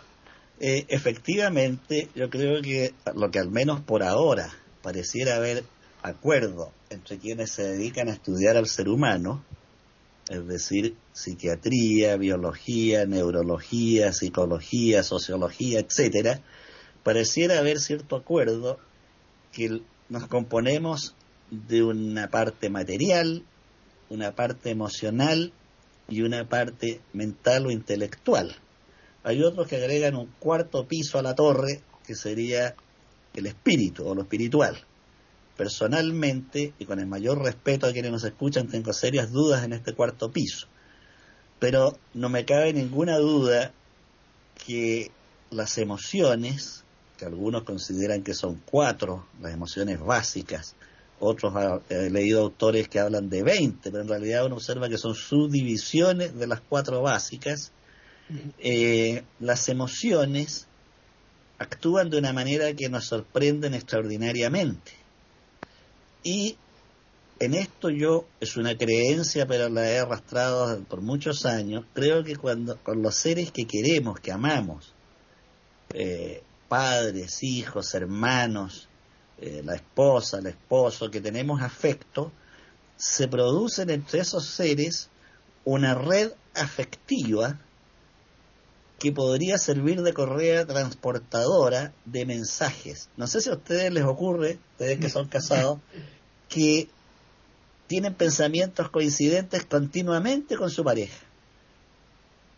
[0.59, 4.49] efectivamente, yo creo que lo que al menos por ahora
[4.81, 5.65] pareciera haber
[6.01, 9.43] acuerdo entre quienes se dedican a estudiar al ser humano,
[10.29, 16.41] es decir, psiquiatría, biología, neurología, psicología, sociología, etcétera,
[17.03, 18.79] pareciera haber cierto acuerdo
[19.51, 21.15] que nos componemos
[21.49, 23.43] de una parte material,
[24.09, 25.53] una parte emocional
[26.07, 28.55] y una parte mental o intelectual.
[29.23, 32.75] Hay otros que agregan un cuarto piso a la torre, que sería
[33.33, 34.85] el espíritu o lo espiritual
[35.61, 39.93] personalmente y con el mayor respeto a quienes nos escuchan, tengo serias dudas en este
[39.93, 40.65] cuarto piso.
[41.59, 43.71] Pero no me cabe ninguna duda
[44.65, 45.11] que
[45.51, 46.83] las emociones,
[47.15, 50.75] que algunos consideran que son cuatro, las emociones básicas,
[51.19, 51.53] otros
[51.89, 56.35] he leído autores que hablan de 20, pero en realidad uno observa que son subdivisiones
[56.39, 57.71] de las cuatro básicas.
[58.57, 60.65] Eh, las emociones
[61.59, 65.00] actúan de una manera que nos sorprenden extraordinariamente
[66.23, 66.57] y
[67.39, 72.35] en esto yo, es una creencia, pero la he arrastrado por muchos años, creo que
[72.35, 74.93] cuando con los seres que queremos, que amamos,
[75.93, 78.87] eh, padres, hijos, hermanos,
[79.39, 82.31] eh, la esposa, el esposo, que tenemos afecto,
[82.95, 85.09] se producen entre esos seres
[85.65, 87.59] una red afectiva
[89.01, 93.09] que podría servir de correa transportadora de mensajes.
[93.17, 95.79] No sé si a ustedes les ocurre, ustedes que son casados,
[96.47, 96.87] que
[97.87, 101.17] tienen pensamientos coincidentes continuamente con su pareja.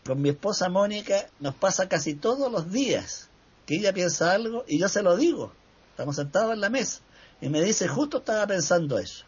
[0.04, 3.30] Con mi esposa Mónica nos pasa casi todos los días
[3.64, 5.50] que ella piensa algo y yo se lo digo.
[5.92, 7.00] Estamos sentados en la mesa
[7.40, 9.24] y me dice, justo estaba pensando eso.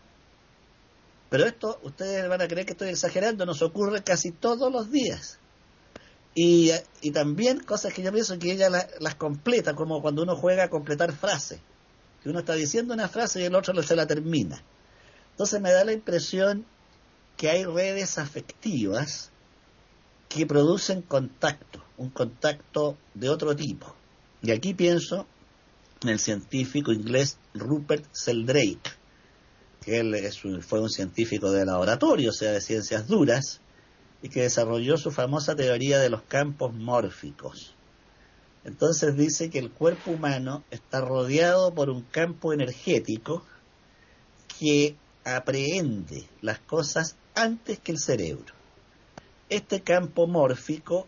[1.30, 5.38] Pero esto, ustedes van a creer que estoy exagerando, nos ocurre casi todos los días.
[6.38, 6.70] Y,
[7.14, 11.12] también cosas que yo pienso que ella las completa, como cuando uno juega a completar
[11.12, 11.60] frases.
[12.22, 14.62] Que uno está diciendo una frase y el otro se la termina.
[15.30, 16.66] Entonces me da la impresión
[17.38, 19.30] que hay redes afectivas
[20.28, 23.94] que producen contacto, un contacto de otro tipo.
[24.42, 25.26] Y aquí pienso
[26.02, 28.90] en el científico inglés Rupert Sheldrake,
[29.80, 30.14] que él
[30.62, 33.62] fue un científico de laboratorio, o sea, de ciencias duras,
[34.26, 37.72] y que desarrolló su famosa teoría de los campos mórficos.
[38.64, 43.44] Entonces dice que el cuerpo humano está rodeado por un campo energético
[44.58, 48.52] que aprehende las cosas antes que el cerebro.
[49.48, 51.06] Este campo mórfico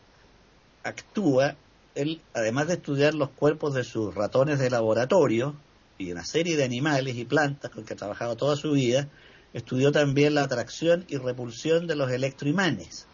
[0.85, 1.57] actúa,
[1.97, 5.57] él, además de estudiar los cuerpos de sus ratones de laboratorio
[5.99, 9.09] y una serie de animales y plantas con que ha trabajado toda su vida,
[9.55, 13.08] estudió también la atracción y repulsión de los electroimanes.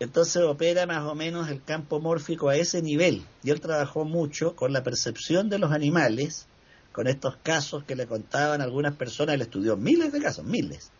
[0.00, 3.24] Entonces opera más o menos el campo mórfico a ese nivel.
[3.42, 6.46] Y él trabajó mucho con la percepción de los animales
[6.92, 10.90] con estos casos que le contaban algunas personas, él estudió miles de casos, miles,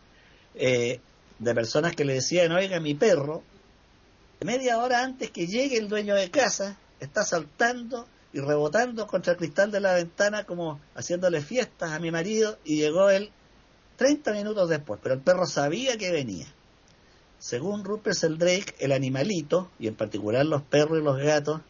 [0.55, 1.01] eh,
[1.39, 3.43] de personas que le decían, oiga, mi perro,
[4.39, 9.39] media hora antes que llegue el dueño de casa, está saltando y rebotando contra el
[9.39, 13.31] cristal de la ventana como haciéndole fiestas a mi marido y llegó él
[13.97, 16.47] 30 minutos después, pero el perro sabía que venía.
[17.39, 21.61] Según Rupert Sheldrake, el animalito, y en particular los perros y los gatos,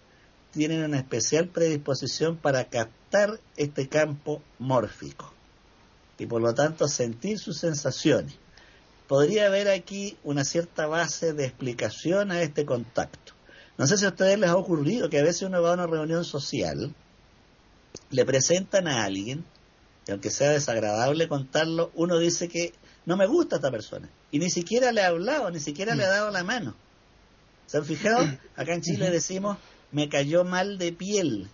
[0.52, 5.32] tienen una especial predisposición para captar este campo mórfico
[6.20, 8.36] y por lo tanto sentir sus sensaciones.
[9.08, 13.34] Podría haber aquí una cierta base de explicación a este contacto.
[13.78, 15.88] No sé si a ustedes les ha ocurrido que a veces uno va a una
[15.88, 16.94] reunión social,
[18.12, 19.46] le presentan a alguien,
[20.06, 22.74] y aunque sea desagradable contarlo, uno dice que
[23.06, 24.10] no me gusta esta persona.
[24.32, 26.76] Y ni siquiera le ha hablado, ni siquiera le ha dado la mano.
[27.66, 28.26] ¿Se han fijado?
[28.56, 29.58] Acá en Chile decimos,
[29.92, 31.50] me cayó mal de piel.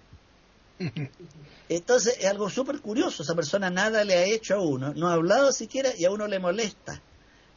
[1.69, 5.13] Entonces es algo súper curioso, esa persona nada le ha hecho a uno, no ha
[5.13, 7.01] hablado siquiera y a uno le molesta.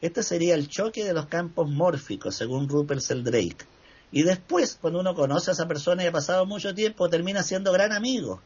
[0.00, 3.66] Este sería el choque de los campos mórficos, según Rupert Sheldrake.
[4.10, 7.72] Y después, cuando uno conoce a esa persona y ha pasado mucho tiempo, termina siendo
[7.72, 8.40] gran amigo.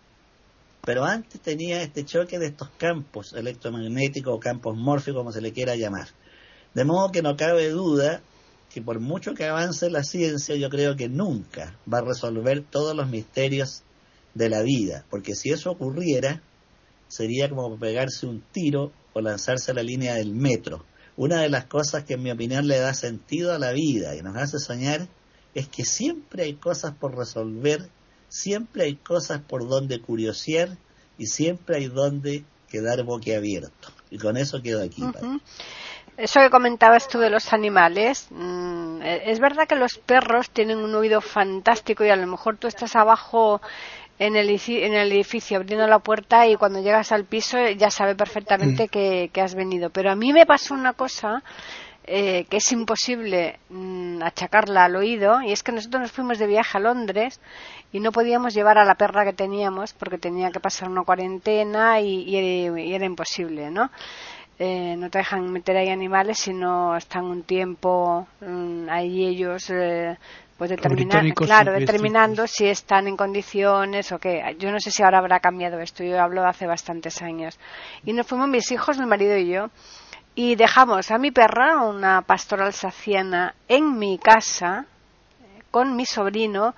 [0.84, 5.52] Pero antes tenía este choque de estos campos electromagnéticos o campos mórficos, como se le
[5.52, 6.08] quiera llamar.
[6.74, 8.22] De modo que no cabe duda
[8.72, 12.96] que por mucho que avance la ciencia, yo creo que nunca va a resolver todos
[12.96, 13.82] los misterios
[14.34, 16.42] de la vida, porque si eso ocurriera,
[17.06, 20.86] sería como pegarse un tiro o lanzarse a la línea del metro.
[21.16, 24.22] Una de las cosas que en mi opinión le da sentido a la vida y
[24.22, 25.06] nos hace soñar
[25.54, 27.90] es que siempre hay cosas por resolver,
[28.32, 30.70] siempre hay cosas por donde curiosear
[31.18, 33.90] y siempre hay donde quedar boquiabierto.
[34.10, 35.02] Y con eso quedo aquí.
[36.16, 40.78] Eso que comentabas tú de los animales, mm, e, es verdad que los perros tienen
[40.78, 43.60] un oído fantástico y a lo mejor tú estás abajo
[44.18, 48.14] en el, en el edificio abriendo la puerta y cuando llegas al piso ya sabe
[48.14, 48.88] perfectamente mm.
[49.30, 49.90] que, has venido.
[49.90, 51.42] Pero a mí me pasó una cosa
[52.04, 56.46] eh, que es imposible mm, achacarla al oído y es que nosotros nos fuimos de
[56.46, 57.40] viaje a Londres
[57.92, 62.00] y no podíamos llevar a la perra que teníamos porque tenía que pasar una cuarentena
[62.00, 63.90] y, y era imposible, ¿no?
[64.58, 69.70] Eh, no te dejan meter ahí animales si no están un tiempo mm, ahí ellos
[69.70, 70.16] eh,
[70.58, 74.54] pues determinando claro determinando si están en condiciones o qué.
[74.58, 77.58] Yo no sé si ahora habrá cambiado esto yo hablo de hace bastantes años.
[78.04, 79.70] Y nos fuimos mis hijos mi marido y yo
[80.34, 84.86] y dejamos a mi perra una pastora alsaciana en mi casa
[85.70, 86.74] con mi sobrino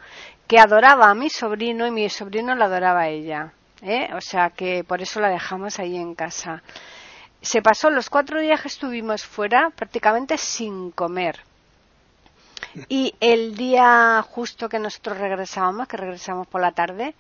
[0.46, 3.52] que adoraba a mi sobrino y mi sobrino la adoraba a ella
[3.82, 4.10] ¿eh?
[4.14, 6.62] o sea que por eso la dejamos ahí en casa
[7.44, 11.40] se pasó los cuatro días que estuvimos fuera prácticamente sin comer.
[12.88, 17.14] Y el día justo que nosotros regresábamos, que regresamos por la tarde,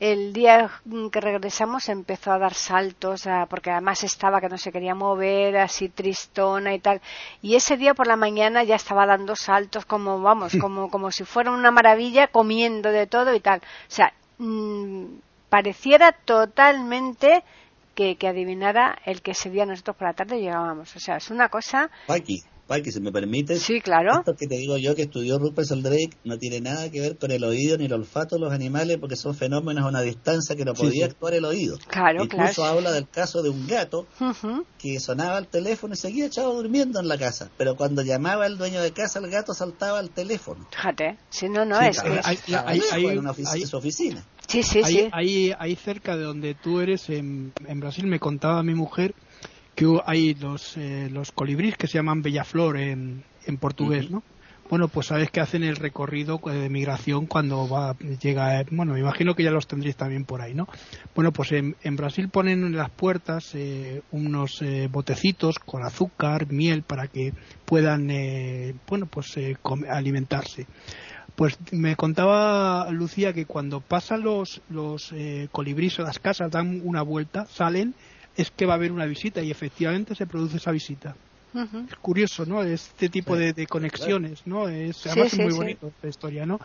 [0.00, 0.70] el día
[1.12, 5.88] que regresamos empezó a dar saltos, porque además estaba que no se quería mover, así
[5.88, 7.00] tristona y tal.
[7.42, 11.24] Y ese día por la mañana ya estaba dando saltos como, vamos, como, como si
[11.24, 13.60] fuera una maravilla, comiendo de todo y tal.
[13.60, 15.04] O sea, mm,
[15.48, 17.44] pareciera totalmente
[17.94, 20.94] que, que, adivinara el que ese día nosotros por la tarde llegábamos.
[20.96, 21.90] O sea, es una cosa
[22.82, 23.56] que si me permite.
[23.56, 24.18] Sí, claro.
[24.18, 27.30] Esto que te digo yo que estudió Rupert Sheldrake no tiene nada que ver con
[27.30, 30.64] el oído ni el olfato de los animales porque son fenómenos a una distancia que
[30.64, 31.78] no podía actuar el oído.
[31.86, 34.06] Claro, Incluso habla del caso de un gato
[34.78, 37.50] que sonaba el teléfono y seguía echado durmiendo en la casa.
[37.56, 40.66] Pero cuando llamaba el dueño de casa, el gato saltaba al teléfono.
[40.70, 42.00] Fíjate, si no, no es.
[42.00, 42.20] que
[42.54, 44.24] hay, una oficina.
[44.46, 45.08] Sí, sí, sí.
[45.12, 49.14] Ahí, cerca de donde tú eres, en, en Brasil, me contaba mi mujer
[49.74, 54.22] que hay los, eh, los colibríes que se llaman bellaflor en, en portugués, ¿no?
[54.70, 59.34] Bueno, pues sabes que hacen el recorrido de migración cuando va, llega, bueno, me imagino
[59.34, 60.68] que ya los tendréis también por ahí, ¿no?
[61.14, 66.82] Bueno, pues en, Brasil ponen en las puertas eh, unos eh, botecitos con azúcar, miel,
[66.82, 67.34] para que
[67.66, 68.08] puedan,
[68.88, 69.34] bueno, pues
[69.90, 70.66] alimentarse.
[71.36, 75.12] Pues me contaba Lucía que cuando pasan los, los
[75.52, 77.94] colibríes a las casas, dan una vuelta, salen
[78.36, 81.14] es que va a haber una visita y efectivamente se produce esa visita.
[81.88, 82.64] Es curioso, ¿no?
[82.64, 84.68] Este tipo de, conexiones, ¿no?
[84.68, 86.58] Es además muy bonito esta historia, ¿no?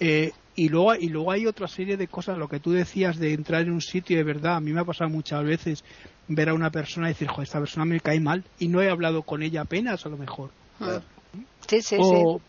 [0.00, 3.34] Eh, y luego y luego hay otra serie de cosas, lo que tú decías de
[3.34, 5.84] entrar en un sitio de verdad, a mí me ha pasado muchas veces
[6.26, 8.90] ver a una persona y decir, joder, esta persona me cae mal y no he
[8.90, 10.50] hablado con ella apenas a lo mejor.
[11.68, 12.40] Sí, sí, o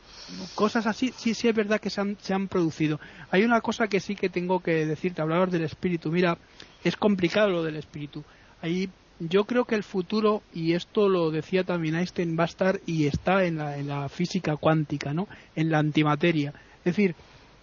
[0.55, 2.99] cosas así, sí, sí es verdad que se han, se han producido.
[3.29, 6.11] Hay una cosa que sí que tengo que decirte, hablabas del espíritu.
[6.11, 6.39] Mira,
[6.83, 8.23] es complicado lo del espíritu
[8.63, 8.89] ahí
[9.19, 13.05] yo creo que el futuro, y esto lo decía también Einstein, va a estar y
[13.05, 15.27] está en la, en la física cuántica, ¿no?
[15.55, 16.53] En la antimateria.
[16.79, 17.15] Es decir,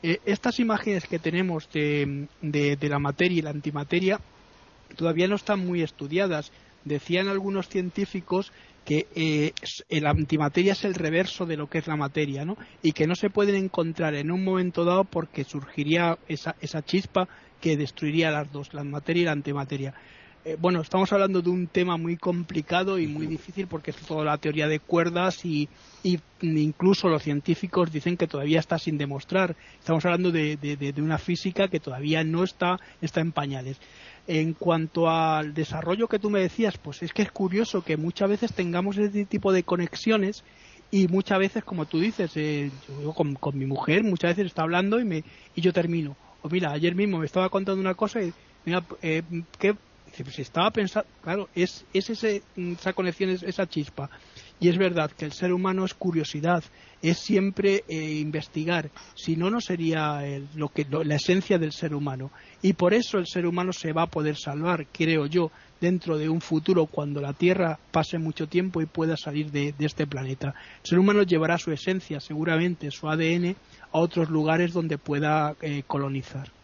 [0.02, 2.28] eh, estas imágenes que tenemos de,
[2.80, 4.20] la materia y la antimateria
[4.96, 6.52] todavía no están muy estudiadas.
[6.84, 8.52] Decían algunos científicos
[8.84, 9.52] que eh,
[10.00, 12.56] la antimateria es el reverso de lo que es la materia, ¿no?
[12.82, 17.28] Y que no se pueden encontrar en un momento dado porque surgiría esa, esa chispa
[17.60, 19.94] que destruiría las dos, la materia y la antimateria.
[20.42, 24.24] Eh, bueno, estamos hablando de un tema muy complicado y muy difícil porque es toda
[24.24, 25.68] la teoría de cuerdas y,
[26.40, 29.54] incluso los científicos dicen que todavía está sin demostrar.
[29.78, 33.78] Estamos hablando de, una física que todavía no está, está en pañales.
[34.26, 38.30] En cuanto al desarrollo que tú me decías, pues es que es curioso que muchas
[38.30, 40.42] veces tengamos ese tipo de conexiones
[40.90, 42.70] y muchas veces, como tú dices, eh,
[43.02, 45.22] yo con, mi mujer muchas veces está hablando y, me,
[45.54, 46.16] y yo termino.
[46.40, 48.32] O mira, ayer mismo me estaba contando una cosa y
[48.64, 49.22] mira, eh,
[49.58, 49.74] ¿qué,
[50.18, 54.10] pues si estaba pensando, claro, es, ese, esa conexión, es esa chispa.
[54.58, 56.62] Y es verdad que el ser humano es curiosidad,
[57.00, 58.90] es siempre eh, investigar.
[59.14, 60.20] Si no, no sería
[60.54, 62.30] lo que, la esencia del ser humano.
[62.60, 65.50] Y por eso el ser humano se va a poder salvar, creo yo,
[65.80, 70.06] dentro de un futuro cuando la Tierra pase mucho tiempo y pueda salir de, este
[70.06, 70.54] planeta.
[70.82, 73.56] El ser humano llevará su esencia, seguramente, su ADN,
[73.92, 76.59] a otros lugares donde pueda eh, colonizar.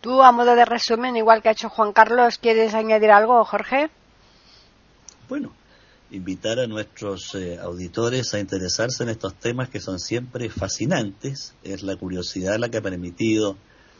[0.00, 3.90] Tú, a modo de resumen, igual que ha hecho Juan Carlos, ¿quieres añadir algo, Jorge?
[5.28, 5.52] Bueno,
[6.10, 11.54] invitar a nuestros eh, auditores a interesarse en estos temas que son siempre fascinantes.
[11.62, 13.56] Es la curiosidad la que ha permitido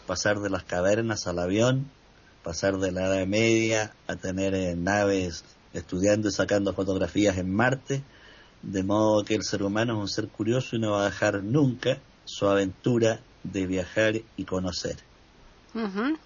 [0.06, 1.90] pasar de las cavernas al avión,
[2.42, 5.44] pasar de la Edad Media a tener eh, naves
[5.74, 8.02] estudiando y sacando fotografías en Marte,
[8.62, 11.42] de modo que el ser humano es un ser curioso y no va a dejar
[11.42, 14.96] nunca su aventura de viajar y conocer.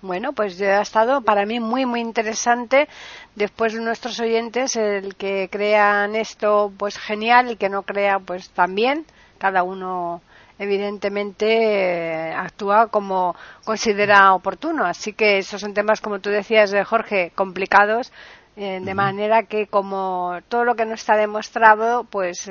[0.00, 2.88] Bueno, pues ya ha estado para mí muy, muy interesante.
[3.34, 8.50] Después de nuestros oyentes, el que crean esto, pues genial, y que no crea, pues
[8.50, 9.04] también.
[9.38, 10.22] Cada uno,
[10.58, 13.34] evidentemente, actúa como
[13.64, 14.84] considera oportuno.
[14.86, 18.12] Así que esos son temas, como tú decías, Jorge, complicados,
[18.56, 22.48] eh, de manera que, como todo lo que no está demostrado, pues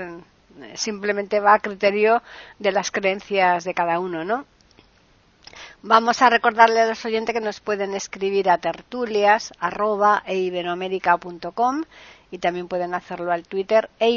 [0.75, 2.21] simplemente va a criterio
[2.59, 4.45] de las creencias de cada uno, ¿no?
[5.83, 9.51] Vamos a recordarle a los oyentes que nos pueden escribir a tertulias
[12.31, 14.09] y también pueden hacerlo al Twitter e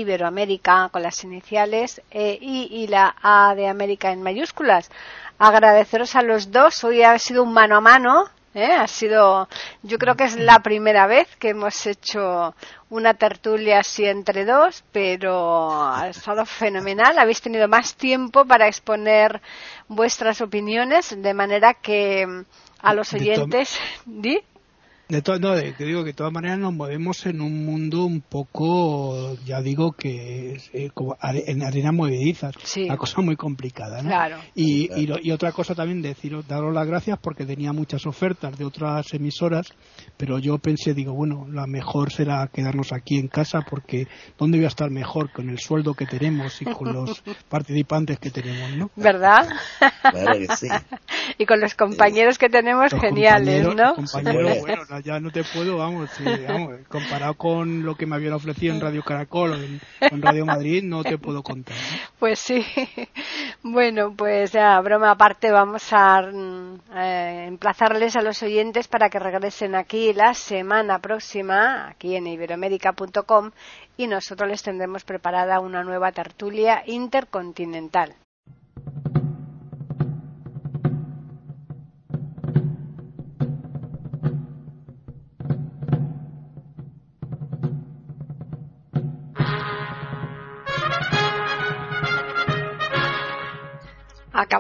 [0.93, 4.91] con las iniciales e, I y la A de América en mayúsculas.
[5.39, 6.85] Agradeceros a los dos.
[6.85, 8.73] Hoy ha sido un mano a mano ¿eh?
[8.73, 9.49] Ha sido,
[9.83, 12.55] yo creo que es la primera vez que hemos hecho
[12.89, 17.19] una tertulia así entre dos, pero ha estado fenomenal.
[17.19, 19.43] Habéis tenido más tiempo para exponer
[19.89, 22.45] vuestras opiniones, de manera que
[22.81, 24.43] a los oyentes, ¿di?
[25.07, 28.07] De todo, no, de, te digo que de todas maneras nos movemos en un mundo
[28.07, 32.85] un poco, ya digo que es, eh, como are- en arena movediza, Sí.
[32.85, 34.09] una cosa muy complicada, ¿no?
[34.09, 34.39] Claro.
[34.55, 38.57] Y, y, lo- y otra cosa también deciros, daros las gracias porque tenía muchas ofertas
[38.57, 39.69] de otras emisoras,
[40.17, 44.07] pero yo pensé, digo, bueno, la mejor será quedarnos aquí en casa porque
[44.39, 48.31] ¿dónde voy a estar mejor con el sueldo que tenemos y con los participantes que
[48.31, 48.91] tenemos, ¿no?
[48.97, 49.49] ¿Verdad?
[50.01, 50.69] Claro que sí.
[51.39, 54.03] y con los compañeros que tenemos Los geniales, compañeros- ¿no?
[54.03, 58.17] los compañeros, bueno, ya no te puedo, vamos, sí, vamos, comparado con lo que me
[58.17, 61.77] habían ofrecido en Radio Caracol o en, en Radio Madrid, no te puedo contar.
[61.77, 61.99] ¿no?
[62.19, 62.65] Pues sí.
[63.67, 69.19] Bueno, pues ya, broma aparte, vamos a mm, eh, emplazarles a los oyentes para que
[69.19, 73.53] regresen aquí la semana próxima, aquí en iberoamérica.com,
[73.97, 78.15] y nosotros les tendremos preparada una nueva tertulia intercontinental.